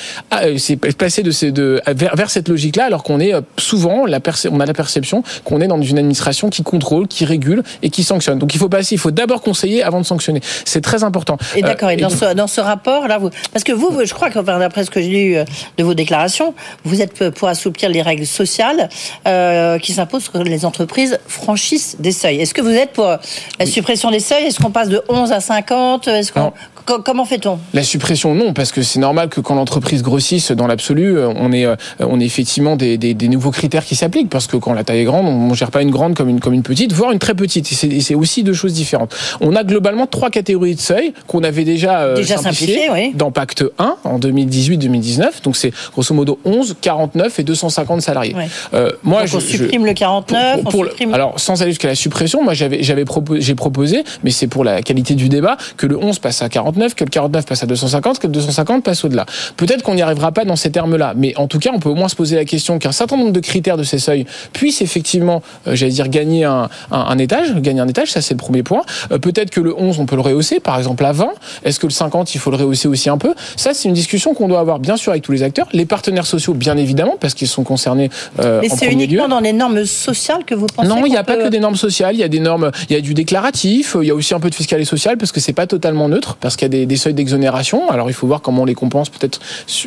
[0.58, 4.19] C'est passer de, vers cette logique-là, alors qu'on est souvent, la
[4.52, 8.04] on a la perception qu'on est dans une administration qui contrôle, qui régule et qui
[8.04, 8.39] sanctionne.
[8.39, 10.42] Donc il faut passer, il faut d'abord conseiller avant de sanctionner.
[10.65, 11.38] C'est très important.
[11.56, 11.89] Et d'accord.
[11.89, 14.84] et dans, ce, dans ce rapport là, vous, parce que vous, je crois que d'après
[14.84, 15.38] ce que j'ai lu
[15.78, 18.89] de vos déclarations, vous êtes pour assouplir les règles sociales
[19.28, 22.42] euh, qui s'imposent que les entreprises franchissent des seuils.
[22.42, 23.18] Est-ce que vous êtes pour
[23.60, 24.46] la suppression des seuils?
[24.46, 26.54] Est-ce qu'on passe de 11 à 50 Est-ce qu'on
[26.86, 27.60] Comment fait-on?
[27.74, 31.52] La suppression, non, parce que c'est normal que quand l'entreprise grossisse, dans l'absolu, euh, on
[31.52, 34.74] est, euh, on est effectivement des, des, des nouveaux critères qui s'appliquent, parce que quand
[34.74, 36.94] la taille est grande, on ne gère pas une grande comme une, comme une petite,
[36.94, 37.72] voire une très petite.
[37.84, 39.15] Et c'est aussi deux choses différentes.
[39.42, 43.12] On a globalement trois catégories de seuils qu'on avait déjà, euh, déjà simplifiées oui.
[43.15, 45.44] dans Pacte 1 en 2018-2019.
[45.44, 48.36] Donc c'est grosso modo 11, 49 et 250 salariés.
[48.74, 50.63] Euh, moi, Donc je, on supprime le 49.
[50.63, 51.13] Pour, on supprime...
[51.13, 54.63] alors sans aller jusqu'à la suppression, moi j'avais j'avais proposé, j'ai proposé, mais c'est pour
[54.63, 57.65] la qualité du débat, que le 11 passe à 49 que le 49 passe à
[57.65, 59.25] 250, que le 250 passe au-delà.
[59.58, 61.95] Peut-être qu'on n'y arrivera pas dans ces termes-là, mais en tout cas, on peut au
[61.95, 65.41] moins se poser la question qu'un certain nombre de critères de ces seuils puissent effectivement,
[65.67, 68.63] euh, j'allais dire, gagner un, un, un, étage, gagner un étage, ça c'est le premier
[68.63, 68.82] point.
[69.12, 71.29] Euh, peut-être que le 11, on peut le rehausser, par exemple à 20.
[71.63, 73.34] Est-ce que le 50, il faut le rehausser aussi un peu?
[73.55, 76.25] Ça, c'est une discussion qu'on doit avoir bien sûr avec tous les acteurs, les partenaires
[76.25, 78.10] sociaux, bien évidemment, parce qu'ils sont concernés.
[78.39, 81.23] Euh, mais c'est uniquement dans les normes sociales que vous pensez Non, il n'y a
[81.23, 81.38] peut...
[81.38, 82.15] pas que des normes sociales.
[82.15, 84.39] Il y a des normes, il y a du déclaratif, il y a aussi un
[84.39, 86.78] peu de fiscal et social, parce que c'est pas totalement neutre, parce qu'il y a
[86.80, 87.89] des, des seuils d'exonération.
[87.89, 89.10] Alors il faut voir comment on les compense.
[89.10, 89.39] Peut-être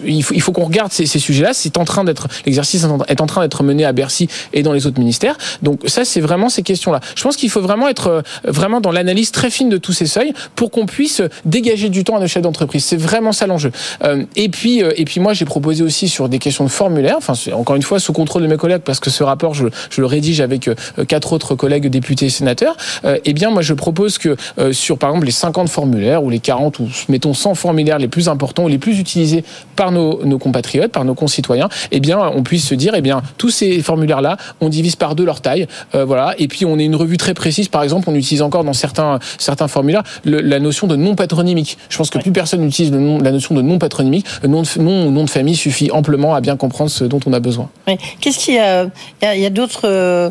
[0.04, 1.50] il faut, il faut qu'on regarde ces, ces sujets-là.
[1.52, 4.86] C'est en train d'être l'exercice est en train d'être mené à Bercy et dans les
[4.86, 5.36] autres ministères.
[5.62, 7.00] Donc ça c'est vraiment ces questions-là.
[7.14, 10.06] Je pense qu'il faut vraiment être euh, vraiment dans l'analyse très fine de tous ces
[10.06, 12.84] seuils pour qu'on puisse dégager du temps à nos chefs d'entreprise.
[12.84, 13.70] C'est vraiment ça l'enjeu.
[14.04, 17.16] Euh, et puis euh, et puis moi j'ai proposé aussi sur des questions de formulaire.
[17.18, 20.00] Enfin encore une fois sous contrôle de mes collègues parce que ce rapport je, je
[20.00, 20.70] le rédige avec
[21.08, 22.76] quatre autres collègues députés et sénateurs.
[23.04, 24.36] eh bien moi je propose que
[24.72, 28.28] sur par exemple les 50 formulaires ou les 40 ou mettons 100 formulaires les plus
[28.28, 29.44] importants ou les plus utilisés
[29.76, 33.22] par nos, nos compatriotes, par nos concitoyens, eh bien, on puisse se dire, eh bien,
[33.38, 36.84] tous ces formulaires-là, on divise par deux leur taille, euh, voilà, et puis on est
[36.84, 37.68] une revue très précise.
[37.68, 41.78] Par exemple, on utilise encore dans certains certains formulaires le, la notion de non patronymique.
[41.88, 44.26] Je pense que plus personne n'utilise la notion de non patronymique.
[44.42, 47.32] Le nom de nom, nom de famille suffit amplement à bien comprendre ce dont on
[47.32, 47.68] a besoin.
[47.86, 47.96] Oui.
[48.20, 48.84] Qu'est-ce qu'il y a
[49.22, 50.30] Il y a, a d'autres euh,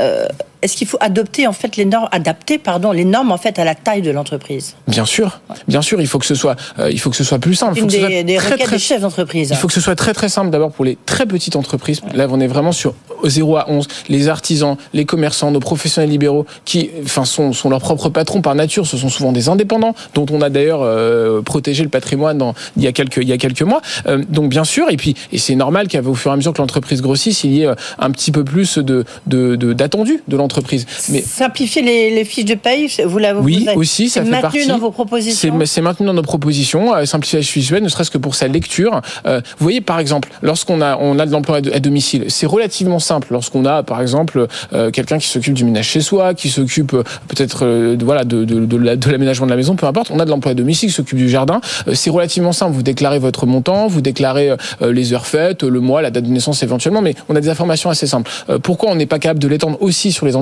[0.00, 0.26] euh
[0.62, 3.64] est-ce qu'il faut adopter en fait les normes, adapter pardon les normes en fait à
[3.64, 7.00] la taille de l'entreprise Bien sûr, bien sûr, il faut que ce soit, euh, il
[7.00, 7.74] faut que ce soit plus simple.
[7.76, 9.50] Il faut des, des très, très, des chefs d'entreprise.
[9.50, 12.00] Il faut que ce soit très très simple d'abord pour les très petites entreprises.
[12.14, 12.94] Là, on est vraiment sur
[13.24, 13.86] 0 à 11.
[14.08, 18.54] Les artisans, les commerçants, nos professionnels libéraux, qui, enfin, sont, sont leurs propres patrons par
[18.54, 18.86] nature.
[18.86, 22.82] Ce sont souvent des indépendants, dont on a d'ailleurs euh, protégé le patrimoine dans, il
[22.82, 23.82] y a quelques il y a quelques mois.
[24.06, 26.58] Euh, donc bien sûr, et puis et c'est normal qu'au fur et à mesure que
[26.58, 30.36] l'entreprise grossisse, il y ait un petit peu plus de d'attendu de, de, de
[31.08, 34.42] Mais simplifier les, les, fiches de paye, vous l'avez Oui, vous aussi, ça fait maintenu
[34.42, 34.66] partie.
[34.66, 35.58] dans vos propositions.
[35.64, 36.94] C'est maintenu dans nos propositions.
[36.94, 39.00] Euh, simplifier la fiche visuelle, ne serait-ce que pour sa lecture.
[39.26, 42.98] Euh, vous voyez, par exemple, lorsqu'on a on a de l'emploi à domicile, c'est relativement
[42.98, 43.28] simple.
[43.30, 47.02] Lorsqu'on a, par exemple, euh, quelqu'un qui s'occupe du ménage chez soi, qui s'occupe euh,
[47.28, 47.66] peut-être
[48.04, 50.10] voilà de de, de, la, de l'aménagement de la maison, peu importe.
[50.10, 51.60] On a de l'emploi à domicile qui s'occupe du jardin.
[51.92, 52.72] C'est relativement simple.
[52.72, 56.62] Vous déclarez votre montant, vous déclarez les heures faites, le mois, la date de naissance
[56.62, 58.30] éventuellement, mais on a des informations assez simples.
[58.62, 60.41] pourquoi on n'est pas capable de l'étendre aussi sur les entreprises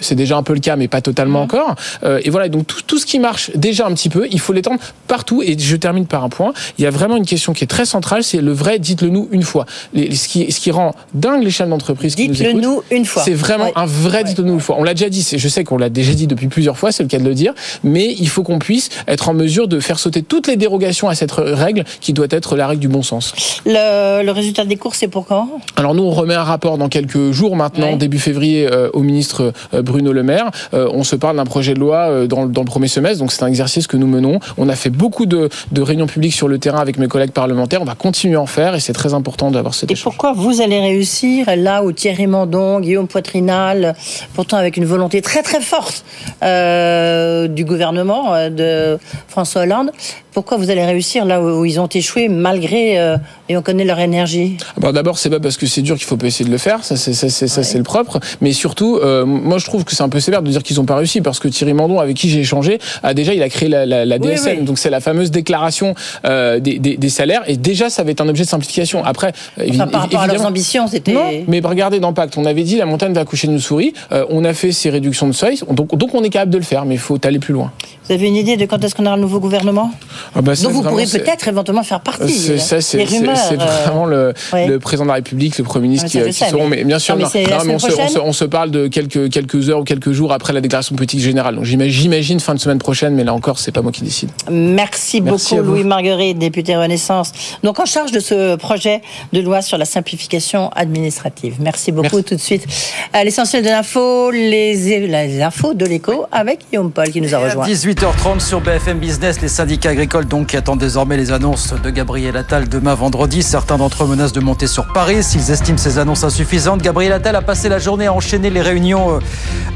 [0.00, 1.44] C'est déjà un peu le cas, mais pas totalement mmh.
[1.44, 1.74] encore.
[2.02, 4.52] Euh, et voilà, donc tout, tout, ce qui marche déjà un petit peu, il faut
[4.52, 5.42] l'étendre partout.
[5.42, 6.52] Et je termine par un point.
[6.78, 8.78] Il y a vraiment une question qui est très centrale, c'est le vrai.
[8.78, 9.66] Dites-le nous une fois.
[9.92, 12.62] Les, ce qui, ce qui rend dingue les chaînes d'entreprise qui nous écoutent.
[12.62, 13.22] nous une fois.
[13.22, 13.72] C'est vraiment ouais.
[13.76, 14.18] un vrai.
[14.18, 14.24] Ouais.
[14.24, 14.76] Dites-le nous une fois.
[14.78, 15.26] On l'a déjà dit.
[15.36, 16.92] Je sais qu'on l'a déjà dit depuis plusieurs fois.
[16.92, 17.54] C'est le cas de le dire.
[17.82, 21.14] Mais il faut qu'on puisse être en mesure de faire sauter toutes les dérogations à
[21.14, 23.34] cette règle qui doit être la règle du bon sens.
[23.66, 25.48] Le, le résultat des cours, c'est pour quand?
[25.76, 27.96] Alors nous, on remet un rapport dans quelques jours maintenant, ouais.
[27.96, 30.50] début février, euh, au ministre euh, Bruno Le Maire.
[30.74, 33.32] Euh, on se parle d'un projet de loi euh, dans, dans, le premier semestre, donc
[33.32, 34.38] c'est un exercice que nous menons.
[34.58, 37.80] On a fait beaucoup de, de, réunions publiques sur le terrain avec mes collègues parlementaires.
[37.80, 40.04] On va continuer à en faire et c'est très important d'avoir cet Et échange.
[40.04, 43.94] pourquoi vous allez réussir là où Thierry Mandon, Guillaume Poitrinal,
[44.34, 46.04] pourtant avec une volonté très très forte
[46.42, 49.90] euh, du gouvernement de François Hollande,
[50.34, 53.16] pourquoi vous allez réussir là où ils ont échoué malgré euh,
[53.48, 54.56] et on connaît leur énergie?
[54.76, 56.84] Bon, D'abord, c'est pas parce que c'est dur qu'il faut pas essayer de le faire,
[56.84, 58.18] ça c'est le propre.
[58.40, 60.84] Mais surtout, euh, moi je trouve que c'est un peu sévère de dire qu'ils ont
[60.84, 63.68] pas réussi parce que Thierry Mandon, avec qui j'ai échangé, a déjà il a créé
[63.68, 67.56] la, la, la DSN, donc c'est la fameuse déclaration euh, des, des, des, salaires et
[67.56, 69.04] déjà ça va être un objet de simplification.
[69.04, 71.12] Après, enfin, par rapport à leurs ambitions, c'était.
[71.12, 73.92] Non, mais regardez dans Pacte, on avait dit la montagne va coucher de nos souris,
[74.12, 76.64] euh, on a fait ces réductions de seuil, donc donc on est capable de le
[76.64, 77.72] faire, mais il faut aller plus loin.
[78.06, 79.90] Vous avez une idée de quand est-ce qu'on aura un nouveau gouvernement?
[80.34, 82.32] Ah bah Donc vous pourrez peut-être éventuellement faire partie.
[82.32, 86.24] C'est, ça, c'est, c'est vraiment le, le, président de la République, le Premier ministre ah,
[86.24, 86.68] qui, qui seront.
[86.68, 89.70] Mais, bien sûr, non, mais, on, se, on, se, on, se, parle de quelques, quelques
[89.70, 91.56] heures ou quelques jours après la déclaration politique générale.
[91.56, 94.30] Donc j'imagine fin de semaine prochaine, mais là encore, c'est pas moi qui décide.
[94.50, 97.32] Merci, Merci beaucoup, Louis Marguerite, député Renaissance.
[97.62, 99.00] Donc en charge de ce projet
[99.32, 101.56] de loi sur la simplification administrative.
[101.60, 102.16] Merci beaucoup.
[102.16, 102.24] Merci.
[102.24, 102.66] Tout de suite,
[103.14, 107.64] l'essentiel de l'info, les, les infos de l'écho avec Guillaume Paul qui nous a rejoint.
[107.94, 112.36] 18h30 sur BFM Business, les syndicats agricoles donc qui attendent désormais les annonces de Gabriel
[112.36, 113.42] Attal demain vendredi.
[113.42, 116.82] Certains d'entre eux menacent de monter sur Paris s'ils estiment ces annonces insuffisantes.
[116.82, 119.18] Gabriel Attal a passé la journée à enchaîner les réunions euh,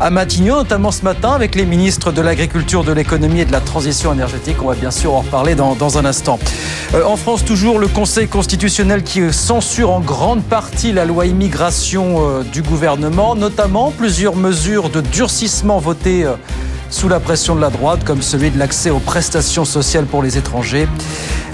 [0.01, 3.61] à Matignon, notamment ce matin avec les ministres de l'Agriculture, de l'Économie et de la
[3.61, 4.57] Transition énergétique.
[4.63, 6.41] On va bien sûr en reparler dans, un instant.
[6.95, 12.17] Euh, en France, toujours le Conseil constitutionnel qui censure en grande partie la loi immigration
[12.19, 16.27] euh, du gouvernement, notamment plusieurs mesures de durcissement votées
[16.91, 20.39] sous la pression de la droite, comme celui de l'accès aux prestations sociales pour les
[20.39, 20.89] étrangers,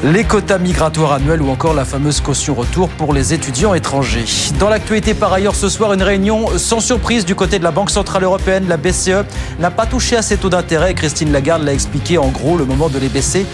[0.05, 4.25] les quotas migratoires annuels ou encore la fameuse caution retour pour les étudiants étrangers.
[4.59, 7.90] Dans l'actualité par ailleurs ce soir, une réunion sans surprise du côté de la Banque
[7.90, 9.25] Centrale Européenne, la BCE
[9.59, 10.94] n'a pas touché à ses taux d'intérêt.
[10.94, 13.47] Christine Lagarde l'a expliqué en gros le moment de les baisser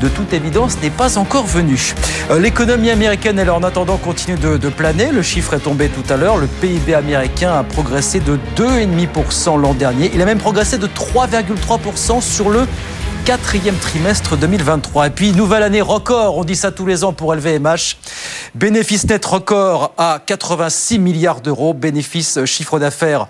[0.00, 1.94] de toute évidence, n'est pas encore venu.
[2.30, 5.10] Euh, l'économie américaine, elle, en attendant, continue de, de, planer.
[5.12, 6.36] Le chiffre est tombé tout à l'heure.
[6.36, 10.10] Le PIB américain a progressé de 2,5% l'an dernier.
[10.14, 12.66] Il a même progressé de 3,3% sur le
[13.24, 15.06] quatrième trimestre 2023.
[15.06, 17.96] Et puis, nouvelle année record, on dit ça tous les ans pour LVMH.
[18.54, 23.26] Bénéfice net record à 86 milliards d'euros, bénéfice euh, chiffre d'affaires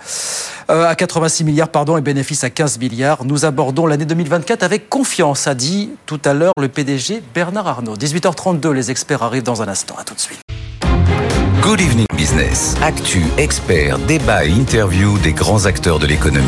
[0.71, 3.25] euh, à 86 milliards pardon, et bénéfice à 15 milliards.
[3.25, 7.97] Nous abordons l'année 2024 avec confiance, a dit tout à l'heure le PDG Bernard Arnault.
[7.97, 9.95] 18h32, les experts arrivent dans un instant.
[9.99, 10.44] À tout de suite.
[11.65, 12.75] Good Evening Business.
[12.83, 16.45] Actu, experts, débat et interview des grands acteurs de l'économie.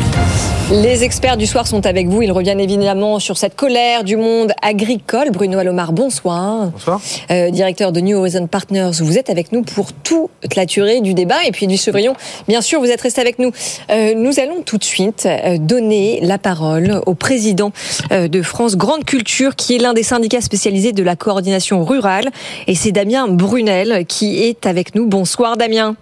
[0.71, 2.21] Les experts du soir sont avec vous.
[2.21, 5.31] Ils reviennent évidemment sur cette colère du monde agricole.
[5.31, 6.67] Bruno Alomar, bonsoir.
[6.67, 7.01] Bonsoir.
[7.31, 8.91] Euh, directeur de New Horizon Partners.
[8.99, 11.43] Vous êtes avec nous pour toute la durée du débat.
[11.47, 12.13] Et puis du Chevrillon,
[12.47, 13.51] bien sûr, vous êtes resté avec nous.
[13.89, 17.71] Euh, nous allons tout de suite euh, donner la parole au président
[18.11, 22.29] de France Grande Culture, qui est l'un des syndicats spécialisés de la coordination rurale.
[22.67, 25.95] Et c'est Damien Brunel qui est avec nous Bonsoir Damien.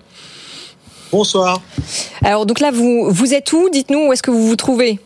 [1.11, 1.61] Bonsoir.
[2.23, 3.69] Alors donc là vous vous êtes où?
[3.69, 4.99] Dites-nous où est-ce que vous vous trouvez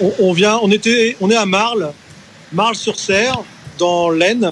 [0.00, 1.92] on, on, vient, on était, on est à Marle,
[2.54, 3.42] Marle-sur-Serre,
[3.78, 4.50] dans l'Aisne,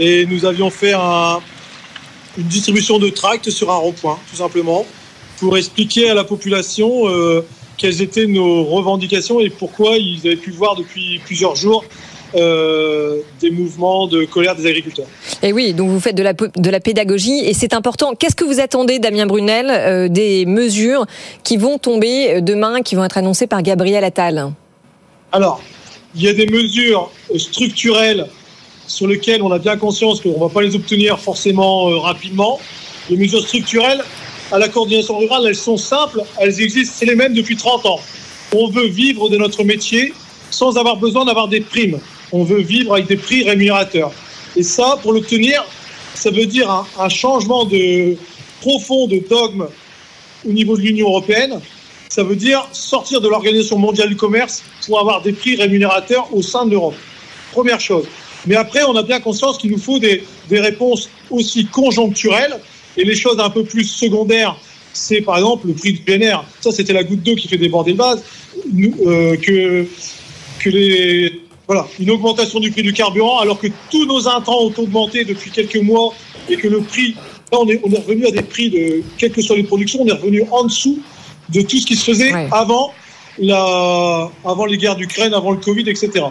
[0.00, 1.38] et nous avions fait un,
[2.36, 4.84] une distribution de tracts sur un rond-point, tout simplement,
[5.38, 7.46] pour expliquer à la population euh,
[7.76, 11.84] quelles étaient nos revendications et pourquoi ils avaient pu voir depuis plusieurs jours
[12.36, 15.06] euh, des mouvements de colère des agriculteurs.
[15.42, 18.14] Et oui, donc vous faites de la, de la pédagogie et c'est important.
[18.14, 21.06] Qu'est-ce que vous attendez, Damien Brunel, euh, des mesures
[21.44, 24.52] qui vont tomber demain, qui vont être annoncées par Gabriel Attal?
[25.32, 25.60] Alors,
[26.14, 28.26] il y a des mesures structurelles
[28.86, 32.60] sur lesquelles on a bien conscience qu'on ne va pas les obtenir forcément euh, rapidement.
[33.10, 34.02] Les mesures structurelles
[34.52, 38.00] à la coordination rurale, elles sont simples, elles existent, c'est les mêmes depuis 30 ans.
[38.54, 40.12] On veut vivre de notre métier
[40.50, 41.98] sans avoir besoin d'avoir des primes
[42.32, 44.12] on veut vivre avec des prix rémunérateurs.
[44.56, 45.64] Et ça, pour l'obtenir,
[46.14, 48.16] ça veut dire un, un, changement de
[48.60, 49.68] profond de dogme
[50.46, 51.60] au niveau de l'Union européenne.
[52.08, 56.42] Ça veut dire sortir de l'Organisation mondiale du commerce pour avoir des prix rémunérateurs au
[56.42, 56.94] sein de l'Europe.
[57.52, 58.06] Première chose.
[58.46, 62.56] Mais après, on a bien conscience qu'il nous faut des, des, réponses aussi conjoncturelles
[62.96, 64.56] et les choses un peu plus secondaires.
[64.92, 66.44] C'est par exemple le prix du air.
[66.60, 68.22] Ça, c'était la goutte d'eau qui fait déborder le vase.
[69.06, 69.86] Euh, que,
[70.60, 74.74] que les voilà, une augmentation du prix du carburant, alors que tous nos intrants ont
[74.76, 76.14] augmenté depuis quelques mois
[76.48, 77.16] et que le prix,
[77.52, 80.02] là, on est, on est revenu à des prix de, quelles que soient les productions,
[80.02, 81.00] on est revenu en dessous
[81.48, 82.48] de tout ce qui se faisait ouais.
[82.52, 82.92] avant,
[83.38, 86.26] la, avant les guerres d'Ukraine, avant le Covid, etc.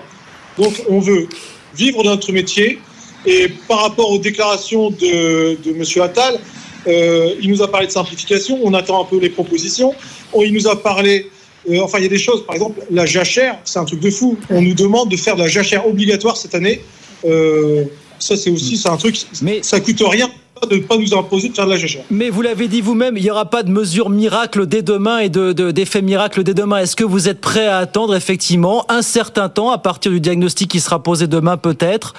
[0.58, 1.28] Donc, on veut
[1.76, 2.80] vivre de notre métier.
[3.26, 5.84] Et par rapport aux déclarations de, de M.
[6.04, 6.40] Attal,
[6.88, 9.94] euh, il nous a parlé de simplification, on attend un peu les propositions.
[10.32, 11.30] On, il nous a parlé
[11.70, 14.10] euh, enfin, il y a des choses, par exemple, la jachère, c'est un truc de
[14.10, 14.38] fou.
[14.50, 16.82] On nous demande de faire de la jachère obligatoire cette année.
[17.26, 17.86] Euh,
[18.20, 20.30] ça, c'est aussi c'est un truc, mais ça coûte rien.
[20.70, 22.04] de ne pas nous imposer de faire de la jachère.
[22.10, 25.30] Mais vous l'avez dit vous-même, il n'y aura pas de mesures miracles dès demain et
[25.30, 26.78] de, d'effets miracles dès demain.
[26.78, 30.72] Est-ce que vous êtes prêt à attendre effectivement un certain temps à partir du diagnostic
[30.72, 32.14] qui sera posé demain peut-être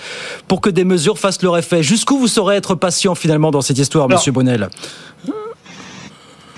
[0.49, 1.83] pour que des mesures fassent leur effet?
[1.83, 4.69] Jusqu'où vous saurez être patient finalement dans cette histoire, Monsieur Bonnel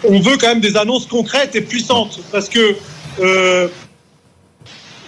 [0.04, 2.76] On veut quand même des annonces concrètes et puissantes parce que
[3.20, 3.68] euh,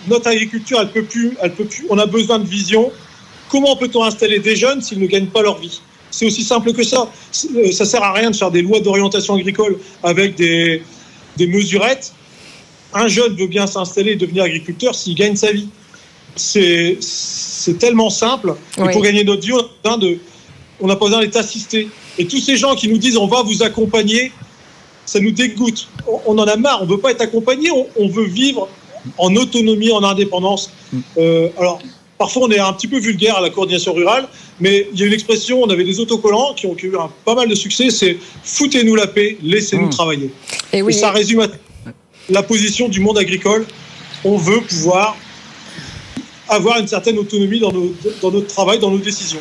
[0.09, 1.87] notre agriculture, elle peut plus, elle peut plus.
[1.90, 2.90] On a besoin de vision.
[3.48, 5.81] Comment peut-on installer des jeunes s'ils ne gagnent pas leur vie?
[6.11, 7.11] C'est aussi simple que ça.
[7.55, 10.83] Euh, ça sert à rien de faire des lois d'orientation agricole avec des,
[11.37, 12.12] des mesurettes.
[12.92, 15.68] Un jeune veut bien s'installer et devenir agriculteur s'il gagne sa vie.
[16.35, 16.98] C'est
[17.79, 18.55] tellement simple.
[18.79, 19.53] Et pour gagner notre vie,
[20.81, 21.88] on n'a pas besoin d'être assisté.
[22.18, 24.33] Et tous ces gens qui nous disent on va vous accompagner,
[25.11, 25.88] ça nous dégoûte.
[26.27, 26.83] On, en a marre.
[26.83, 27.69] On ne veut pas être accompagné.
[27.71, 28.69] on veut vivre
[29.19, 30.71] en autonomie, en indépendance.
[31.19, 31.81] Euh, alors,
[32.17, 34.29] parfois, on est un petit peu vulgaire à la coordination rurale,
[34.61, 37.35] mais il y a une expression, on avait des autocollants qui ont eu un, pas
[37.35, 39.90] mal de succès, c'est foutez-nous la paix, laissez-nous mmh.
[39.90, 40.31] travailler.
[40.73, 41.46] Et, oui, Et ça résume
[42.29, 43.67] la position du monde agricole.
[44.25, 45.17] On veut pouvoir
[46.51, 47.73] avoir une certaine autonomie dans,
[48.31, 49.38] notre travail, dans nos décisions.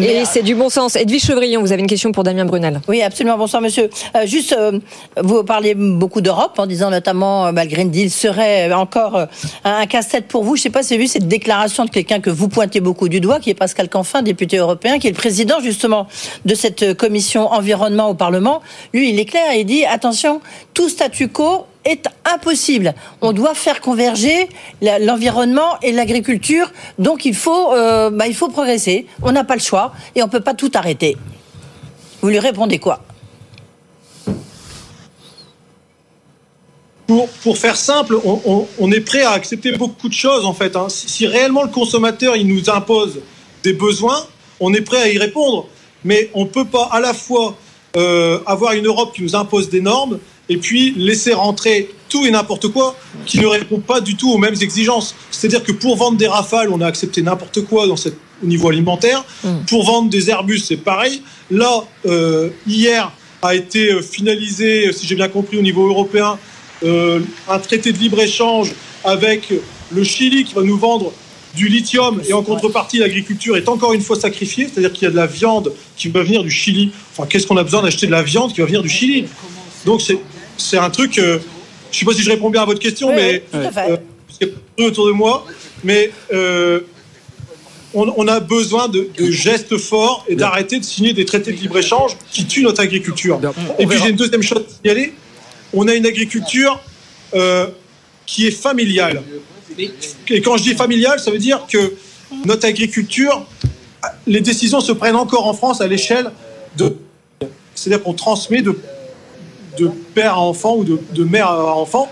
[0.00, 0.96] Et c'est du bon sens.
[0.96, 2.80] Edwige Chevrillon, vous avez une question pour Damien Brunel.
[2.88, 3.38] Oui, absolument.
[3.38, 3.88] Bonsoir, monsieur.
[4.16, 4.78] Euh, juste, euh,
[5.22, 9.26] vous parlez beaucoup d'Europe en disant notamment euh, bah, le Green Deal serait encore
[9.64, 10.56] un casse-tête pour vous.
[10.56, 12.80] Je ne sais pas si vous avez vu cette déclaration de quelqu'un que vous pointez
[12.80, 16.08] beaucoup du doigt, qui est Pascal Canfin, député européen, qui est le président justement
[16.44, 18.60] de cette commission environnement au Parlement.
[18.92, 20.40] Lui, il est clair, il dit attention,
[20.74, 21.66] tout statu quo
[22.24, 22.94] impossible.
[23.20, 24.48] On doit faire converger
[24.82, 29.06] l'environnement et l'agriculture, donc il faut, euh, bah, il faut progresser.
[29.22, 31.16] On n'a pas le choix et on ne peut pas tout arrêter.
[32.20, 33.00] Vous lui répondez quoi?
[37.06, 40.76] Pour, pour, faire simple, on, est prêt à accepter beaucoup de choses en fait.
[40.76, 40.88] Hein.
[40.90, 43.20] Si, réellement le consommateur il nous impose
[43.62, 44.26] des besoins,
[44.60, 45.68] on est prêt à y répondre.
[46.04, 47.56] Mais on ne peut pas à la fois
[47.96, 50.18] euh, avoir une Europe qui nous impose des normes
[50.48, 52.96] et puis laisser rentrer tout et n'importe quoi
[53.26, 55.14] qui ne répond pas du tout aux mêmes exigences.
[55.30, 58.68] C'est-à-dire que pour vendre des rafales, on a accepté n'importe quoi dans cette, au niveau
[58.68, 59.24] alimentaire.
[59.44, 59.48] Mm.
[59.68, 61.22] Pour vendre des Airbus, c'est pareil.
[61.50, 66.38] Là, euh, hier a été euh, finalisé, si j'ai bien compris, au niveau européen,
[66.82, 68.72] euh, un traité de libre-échange
[69.04, 69.52] avec
[69.90, 71.12] le Chili qui va nous vendre
[71.54, 75.10] du lithium et en contrepartie l'agriculture est encore une fois sacrifiée, c'est-à-dire qu'il y a
[75.10, 76.92] de la viande qui va venir du Chili.
[77.12, 79.26] Enfin, qu'est-ce qu'on a besoin d'acheter de la viande qui va venir du Chili?
[79.84, 80.18] Donc c'est
[80.58, 81.18] c'est un truc.
[81.18, 81.38] Euh,
[81.90, 83.96] je ne sais pas si je réponds bien à votre question, mais euh,
[84.78, 85.46] autour de moi,
[85.82, 86.80] mais euh,
[87.94, 92.12] on, a besoin de, gestes forts et d'arrêter de signer des traités de libre échange
[92.30, 93.40] qui tuent notre agriculture.
[93.78, 95.14] et puis j'ai une deuxième chose à signaler.
[95.72, 96.78] On a une agriculture
[98.26, 99.22] qui est familiale.
[100.28, 101.94] Et quand je dis familiale, ça veut dire que
[102.44, 103.46] notre agriculture,
[104.26, 106.30] les décisions se prennent encore en France à l'échelle
[106.76, 106.96] de.
[107.74, 108.76] C'est-à-dire qu'on transmet de
[109.78, 112.10] de père à enfant ou de, mère à enfant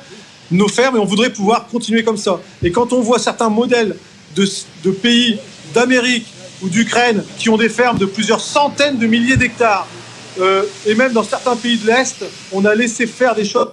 [0.50, 2.40] nos fermes et on voudrait pouvoir continuer comme ça.
[2.62, 3.96] Et quand on voit certains modèles
[4.36, 5.38] de, pays
[5.74, 6.26] d'Amérique
[6.62, 9.86] ou d'Ukraine qui ont des fermes de plusieurs centaines de milliers d'hectares,
[10.38, 13.68] euh, et même dans certains pays de l'Est, on a laissé faire des choses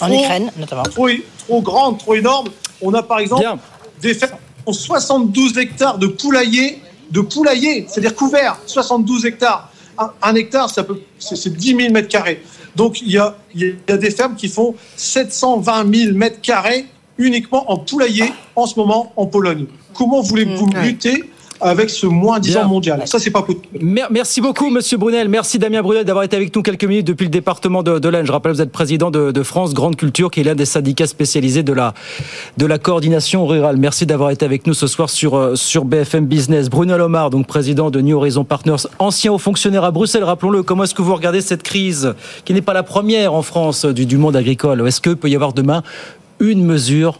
[0.00, 1.08] en Ukraine notamment trop,
[1.46, 2.48] trop grandes, trop énormes.
[2.80, 3.44] On a par exemple
[4.00, 6.80] des fermes qui ont 72 hectares de poulailler,
[7.10, 9.70] de poulailler, c'est-à-dire couvert, 72 hectares.
[10.22, 12.42] Un, hectare, c'est 10 000 mètres carrés.
[12.76, 13.36] Donc il y a,
[13.96, 16.86] des fermes qui font 720 000 mètres carrés
[17.16, 19.66] uniquement en poulailler en ce moment en Pologne.
[19.94, 21.24] Comment voulez-vous mmh, lutter
[21.60, 23.02] avec ce moins 10 ans mondial.
[23.06, 23.66] Ça, c'est pas possible.
[23.80, 25.28] Merci beaucoup, Monsieur Brunel.
[25.28, 28.26] Merci, Damien Brunel, d'avoir été avec nous quelques minutes depuis le département de, de l'Aisne.
[28.26, 31.62] Je rappelle, vous êtes président de, France Grande Culture, qui est l'un des syndicats spécialisés
[31.62, 31.94] de la,
[32.56, 33.76] de la coordination rurale.
[33.76, 36.68] Merci d'avoir été avec nous ce soir sur, euh, sur BFM Business.
[36.68, 40.62] Brunel Omar, donc président de New Horizon Partners, ancien haut fonctionnaire à Bruxelles, rappelons-le.
[40.62, 44.06] Comment est-ce que vous regardez cette crise, qui n'est pas la première en France du,
[44.06, 44.86] du monde agricole?
[44.86, 45.82] Est-ce qu'il peut y avoir demain
[46.40, 47.18] une mesure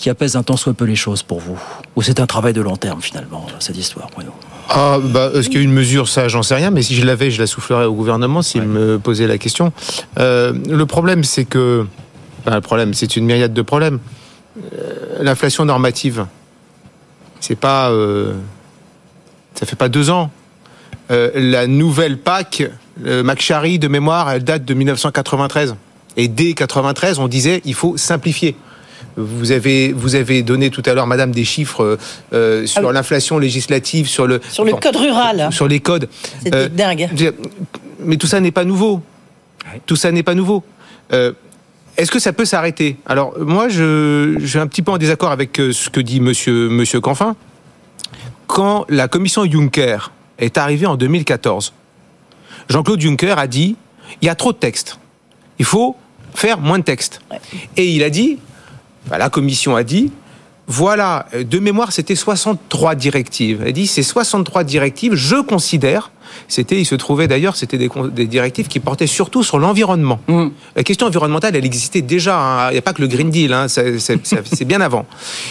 [0.00, 1.58] qui apaise un temps soit peu les choses pour vous
[1.94, 4.32] Ou c'est un travail de long terme finalement, cette histoire, Bruno
[4.70, 7.04] ah, bah, Est-ce qu'il y a une mesure Ça, j'en sais rien, mais si je
[7.04, 9.74] l'avais, je la soufflerais au gouvernement s'il me posait la question.
[10.18, 11.86] Euh, le problème, c'est que.
[12.46, 13.98] le problème, c'est une myriade de problèmes.
[14.72, 16.24] Euh, l'inflation normative,
[17.40, 17.90] c'est pas.
[17.90, 18.32] Euh,
[19.54, 20.30] ça fait pas deux ans.
[21.10, 22.70] la nouvelle PAC,
[23.04, 25.76] McCharry de mémoire, elle date de 1993.
[26.16, 28.56] Et dès 93, on disait il faut simplifier.
[29.20, 31.96] Vous avez, vous avez donné tout à l'heure, Madame, des chiffres euh,
[32.32, 36.08] euh, sur ah l'inflation législative, sur le sur le code rural, sur les codes.
[36.42, 37.08] C'est euh, dingue.
[38.04, 39.02] Mais tout ça n'est pas nouveau.
[39.86, 40.64] Tout ça n'est pas nouveau.
[41.96, 42.96] Est-ce que ça peut s'arrêter?
[43.04, 46.68] Alors moi, je, je, suis un petit peu en désaccord avec ce que dit Monsieur
[46.68, 47.36] Monsieur Canfin.
[48.46, 51.72] Quand la commission Juncker est arrivée en 2014,
[52.68, 53.76] Jean-Claude Juncker a dit
[54.22, 54.98] il y a trop de textes.
[55.58, 55.96] Il faut
[56.34, 57.20] faire moins de textes.
[57.76, 58.38] Et il a dit,
[59.08, 60.12] bah, la commission a dit,
[60.66, 63.62] voilà, euh, de mémoire, c'était 63 directives.
[63.66, 66.12] Elle dit, ces 63 directives, je considère,
[66.46, 70.20] c'était, il se trouvait d'ailleurs, c'était des, des, directives qui portaient surtout sur l'environnement.
[70.28, 70.48] Mmh.
[70.76, 72.38] La question environnementale, elle existait déjà.
[72.38, 72.68] hein.
[72.70, 75.06] Il n'y a pas que le Green Deal, hein, c'est bien avant.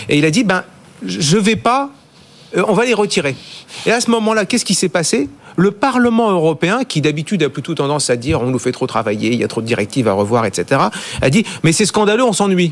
[0.07, 0.63] Et il a dit, ben,
[1.05, 1.89] je vais pas,
[2.55, 3.35] euh, on va les retirer.
[3.85, 5.27] Et à ce moment-là, qu'est-ce qui s'est passé?
[5.57, 9.33] Le Parlement européen, qui d'habitude a plutôt tendance à dire, on nous fait trop travailler,
[9.33, 10.81] il y a trop de directives à revoir, etc.,
[11.21, 12.71] a dit, mais c'est scandaleux, on s'ennuie.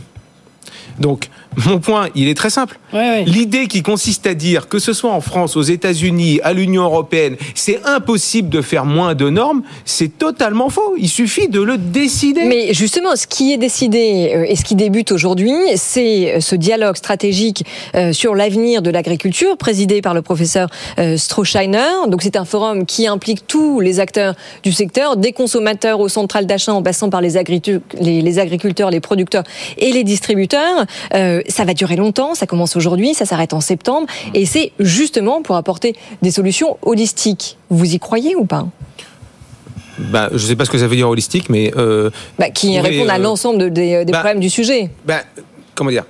[0.99, 1.29] Donc,
[1.65, 2.79] mon point, il est très simple.
[3.25, 7.35] L'idée qui consiste à dire que ce soit en France, aux États-Unis, à l'Union européenne,
[7.55, 10.95] c'est impossible de faire moins de normes, c'est totalement faux.
[10.97, 12.45] Il suffit de le décider.
[12.45, 16.55] Mais justement, ce qui est décidé euh, et ce qui débute aujourd'hui, c'est euh, ce
[16.55, 20.69] dialogue stratégique euh, sur l'avenir de l'agriculture, présidé par le professeur
[21.17, 22.07] Strohscheiner.
[22.07, 26.45] Donc c'est un forum qui implique tous les acteurs du secteur, des consommateurs aux centrales
[26.45, 29.43] d'achat en passant par les agriculteurs, les producteurs
[29.77, 30.86] et les distributeurs.
[31.13, 35.41] Euh, ça va durer longtemps, ça commence aujourd'hui, ça s'arrête en septembre, et c'est justement
[35.41, 37.57] pour apporter des solutions holistiques.
[37.69, 38.67] Vous y croyez ou pas?
[39.99, 41.71] Ben, je ne sais pas ce que ça veut dire holistique, mais...
[41.75, 44.91] euh, bah, Qui répondent à euh, l'ensemble de- des, des bah, problèmes du sujet.
[45.05, 45.21] ben,
[45.73, 46.03] comment dire?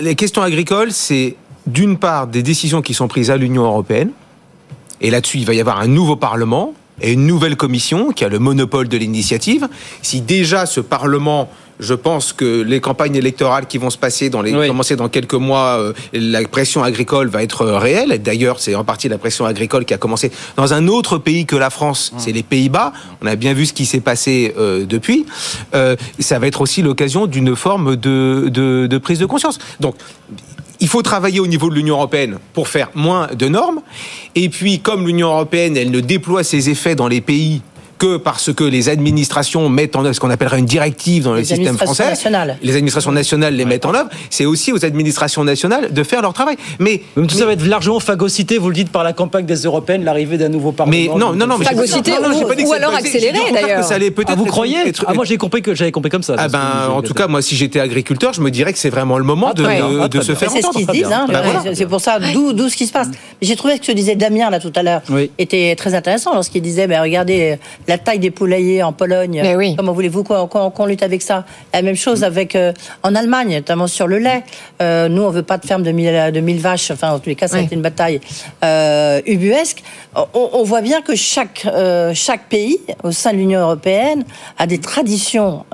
[0.00, 1.36] Les questions agricoles, c'est
[1.66, 4.10] d'une part des décisions qui sont prises à l'Union européenne,
[5.00, 8.28] et là-dessus, il va y avoir un nouveau Parlement et une nouvelle Commission qui a
[8.28, 9.68] le monopole de l'initiative.
[10.02, 11.48] Si déjà ce Parlement,
[11.82, 15.34] je pense que les campagnes électorales qui vont se passer dans les commencer dans quelques
[15.34, 18.22] mois, euh, la pression agricole va être euh, réelle.
[18.22, 21.56] D'ailleurs, c'est en partie la pression agricole qui a commencé dans un autre pays que
[21.56, 22.92] la France, c'est les Pays-Bas.
[23.20, 25.26] On a bien vu ce qui s'est passé euh, depuis.
[25.74, 29.58] Euh, ça va être aussi l'occasion d'une forme de, de, de prise de conscience.
[29.80, 29.96] Donc
[30.78, 33.80] il faut travailler au niveau de l'Union européenne pour faire moins de normes.
[34.34, 37.62] Et puis, comme l'Union européenne, elle ne déploie ses effets dans les pays
[38.02, 41.44] que parce que les administrations mettent en œuvre ce qu'on appellerait une directive dans le
[41.44, 42.04] système français.
[42.06, 42.58] nationales.
[42.60, 44.08] Les administrations nationales les mettent en œuvre.
[44.28, 46.56] C'est aussi aux administrations nationales de faire leur travail.
[46.80, 49.54] Mais, Même tout ça va être largement phagocyté, vous le dites, par la campagne des
[49.54, 50.96] Européennes, l'arrivée d'un nouveau Parlement.
[50.98, 53.38] Mais non, non, non, mais Phagocyté non, non, ou- pas dit que ou alors accéléré,
[53.54, 53.84] d'ailleurs.
[53.84, 54.78] ça allait peut-être Ah, vous croyez?
[54.88, 56.34] être- Ah, moi j'ai compris que j'avais compris comme ça.
[56.38, 56.58] Ah ben,
[56.92, 59.48] en tout cas, moi, si j'étais agriculteur, je me dirais que c'est vraiment le moment
[59.50, 59.88] Ah, de, très bien.
[59.88, 60.34] de- Ah, se bien.
[60.34, 60.86] faire Mais c'est ce entendre.
[60.90, 61.74] qu'ils disent, hein, Ben voilà.
[61.76, 63.08] c'est pour ça, d'où d'où ce qui se passe.
[63.08, 65.02] Mais J'ai trouvé que ce que disait Damien là tout à l'heure
[65.38, 67.58] était très intéressant lorsqu'il disait, mais regardez
[67.92, 69.42] la taille des poulaillers en Pologne,
[69.76, 71.44] comment voulez-vous qu'on lutte avec ça?
[71.74, 72.72] La même chose avec euh,
[73.02, 74.44] en Allemagne, notamment sur le lait.
[74.80, 77.28] Euh, nous, on veut pas de ferme de 1000, de 1000 vaches, enfin en tous
[77.28, 78.18] les cas, ça a été une bataille
[78.64, 79.82] euh, ubuesque.
[80.14, 84.24] On, on voit bien que chaque, euh, chaque pays au sein de l'Union européenne
[84.56, 85.66] a des traditions.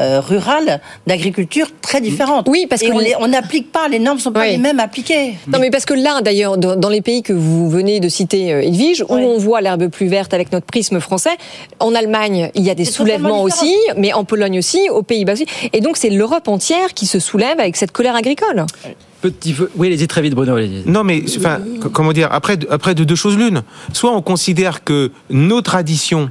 [0.00, 2.48] Euh, euh, rurales d'agriculture très différentes.
[2.48, 4.50] Oui, parce Et que on les- les- on n'applique pas, les normes sont pas Oui.
[4.52, 5.34] les mêmes appliquées.
[5.48, 8.52] Non, mais parce que là, d'ailleurs, dans dans les pays que vous venez de citer,
[8.52, 11.36] euh, Edwige, où on voit l'herbe plus verte avec notre prisme français,
[11.80, 15.46] en Allemagne, il y a des soulèvements aussi, mais en Pologne aussi, aux Pays-Bas aussi.
[15.72, 18.66] Et donc, c'est l'Europe entière qui se soulève avec cette colère agricole.
[19.22, 19.70] Petit peu.
[19.76, 20.56] Oui, allez-y très vite, Bruno.
[20.86, 21.58] Non, mais enfin,
[21.92, 23.62] comment dire Après, après de deux choses l'une.
[23.92, 26.30] Soit on considère que nos traditions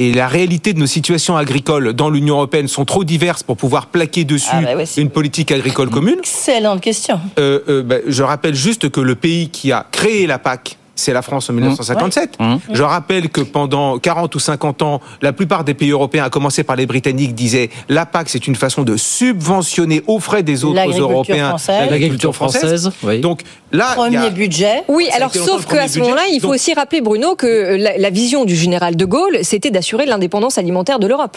[0.00, 3.88] et la réalité de nos situations agricoles dans l'Union européenne sont trop diverses pour pouvoir
[3.88, 6.16] plaquer dessus Ah bah ouais, une politique agricole commune.
[6.20, 7.20] Excellente question.
[7.38, 11.12] Euh, euh, bah, je rappelle juste que le pays qui a créé la PAC, c'est
[11.12, 12.38] la France en 1957.
[12.72, 16.62] Je rappelle que pendant 40 ou 50 ans, la plupart des pays européens, à commencer
[16.64, 20.98] par les Britanniques, disaient la PAC, c'est une façon de subventionner aux frais des autres
[20.98, 21.90] Européens française.
[21.90, 23.20] L'agriculture française, oui.
[23.20, 23.42] Donc
[23.72, 24.82] là, il y a- Premier budget.
[24.88, 27.98] Oui, Ça alors sauf qu'à ce moment-là, il faut Donc- aussi rappeler, Bruno, que la,
[27.98, 31.36] la vision du général de Gaulle, c'était d'assurer l'indépendance alimentaire de l'Europe.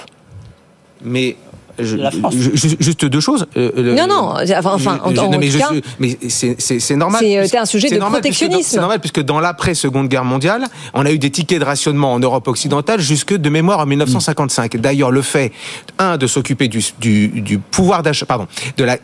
[1.03, 1.35] Mais
[1.79, 2.33] je- la France.
[2.37, 3.45] je- ju- juste deux choses.
[3.57, 5.69] Euh, Non, non, enfin, enfin, en- non, mais cas-
[5.99, 7.21] mais c'est- normal.
[7.23, 8.69] C'est, euh, un sujet de normal, puisque dans- protectionnisme.
[8.71, 12.13] C'est normal puisque dans l'après Seconde Guerre mondiale, on a eu des tickets de rationnement
[12.13, 14.77] en Europe occidentale jusque de mémoire en 1955.
[14.77, 15.51] D'ailleurs, le fait
[15.99, 18.47] un de s'occuper du, du, du pouvoir d'achat, pardon,
[18.77, 18.97] de la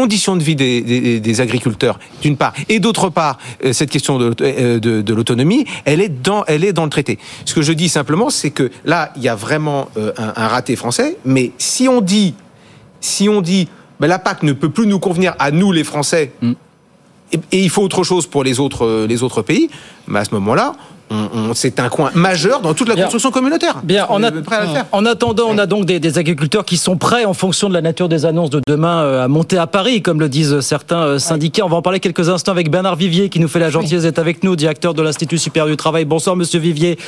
[0.00, 4.18] conditions de vie des, des- des agriculteurs, d'une part, et d'autre part, euh, cette question
[4.18, 7.18] de, euh, de, de l'autonomie, elle est dans, elle est dans le traité.
[7.46, 10.48] Ce que je dis simplement, c'est que là, il y a vraiment euh, un, un
[10.48, 11.16] raté français.
[11.24, 12.34] Mais si on dit,
[13.00, 13.68] si on dit,
[13.98, 16.32] ben, la PAC ne peut plus nous convenir à nous les Français,
[17.32, 19.70] et, et il faut autre chose pour les autres, les autres pays,
[20.08, 20.74] ben, à ce moment-là,
[21.54, 23.04] c'est un coin majeur dans toute la Bien.
[23.04, 23.80] construction communautaire.
[23.84, 24.86] Bien, on en, est a- prêt à le faire.
[24.92, 27.80] en attendant, on a donc des, des agriculteurs qui sont prêts, en fonction de la
[27.80, 31.18] nature des annonces de demain, euh, à monter à Paris, comme le disent certains euh,
[31.18, 31.64] syndicats.
[31.64, 34.18] On va en parler quelques instants avec Bernard Vivier, qui nous fait la gentillesse d'être
[34.18, 36.04] avec nous, directeur de l'Institut supérieur du travail.
[36.04, 36.98] Bonsoir, monsieur Vivier.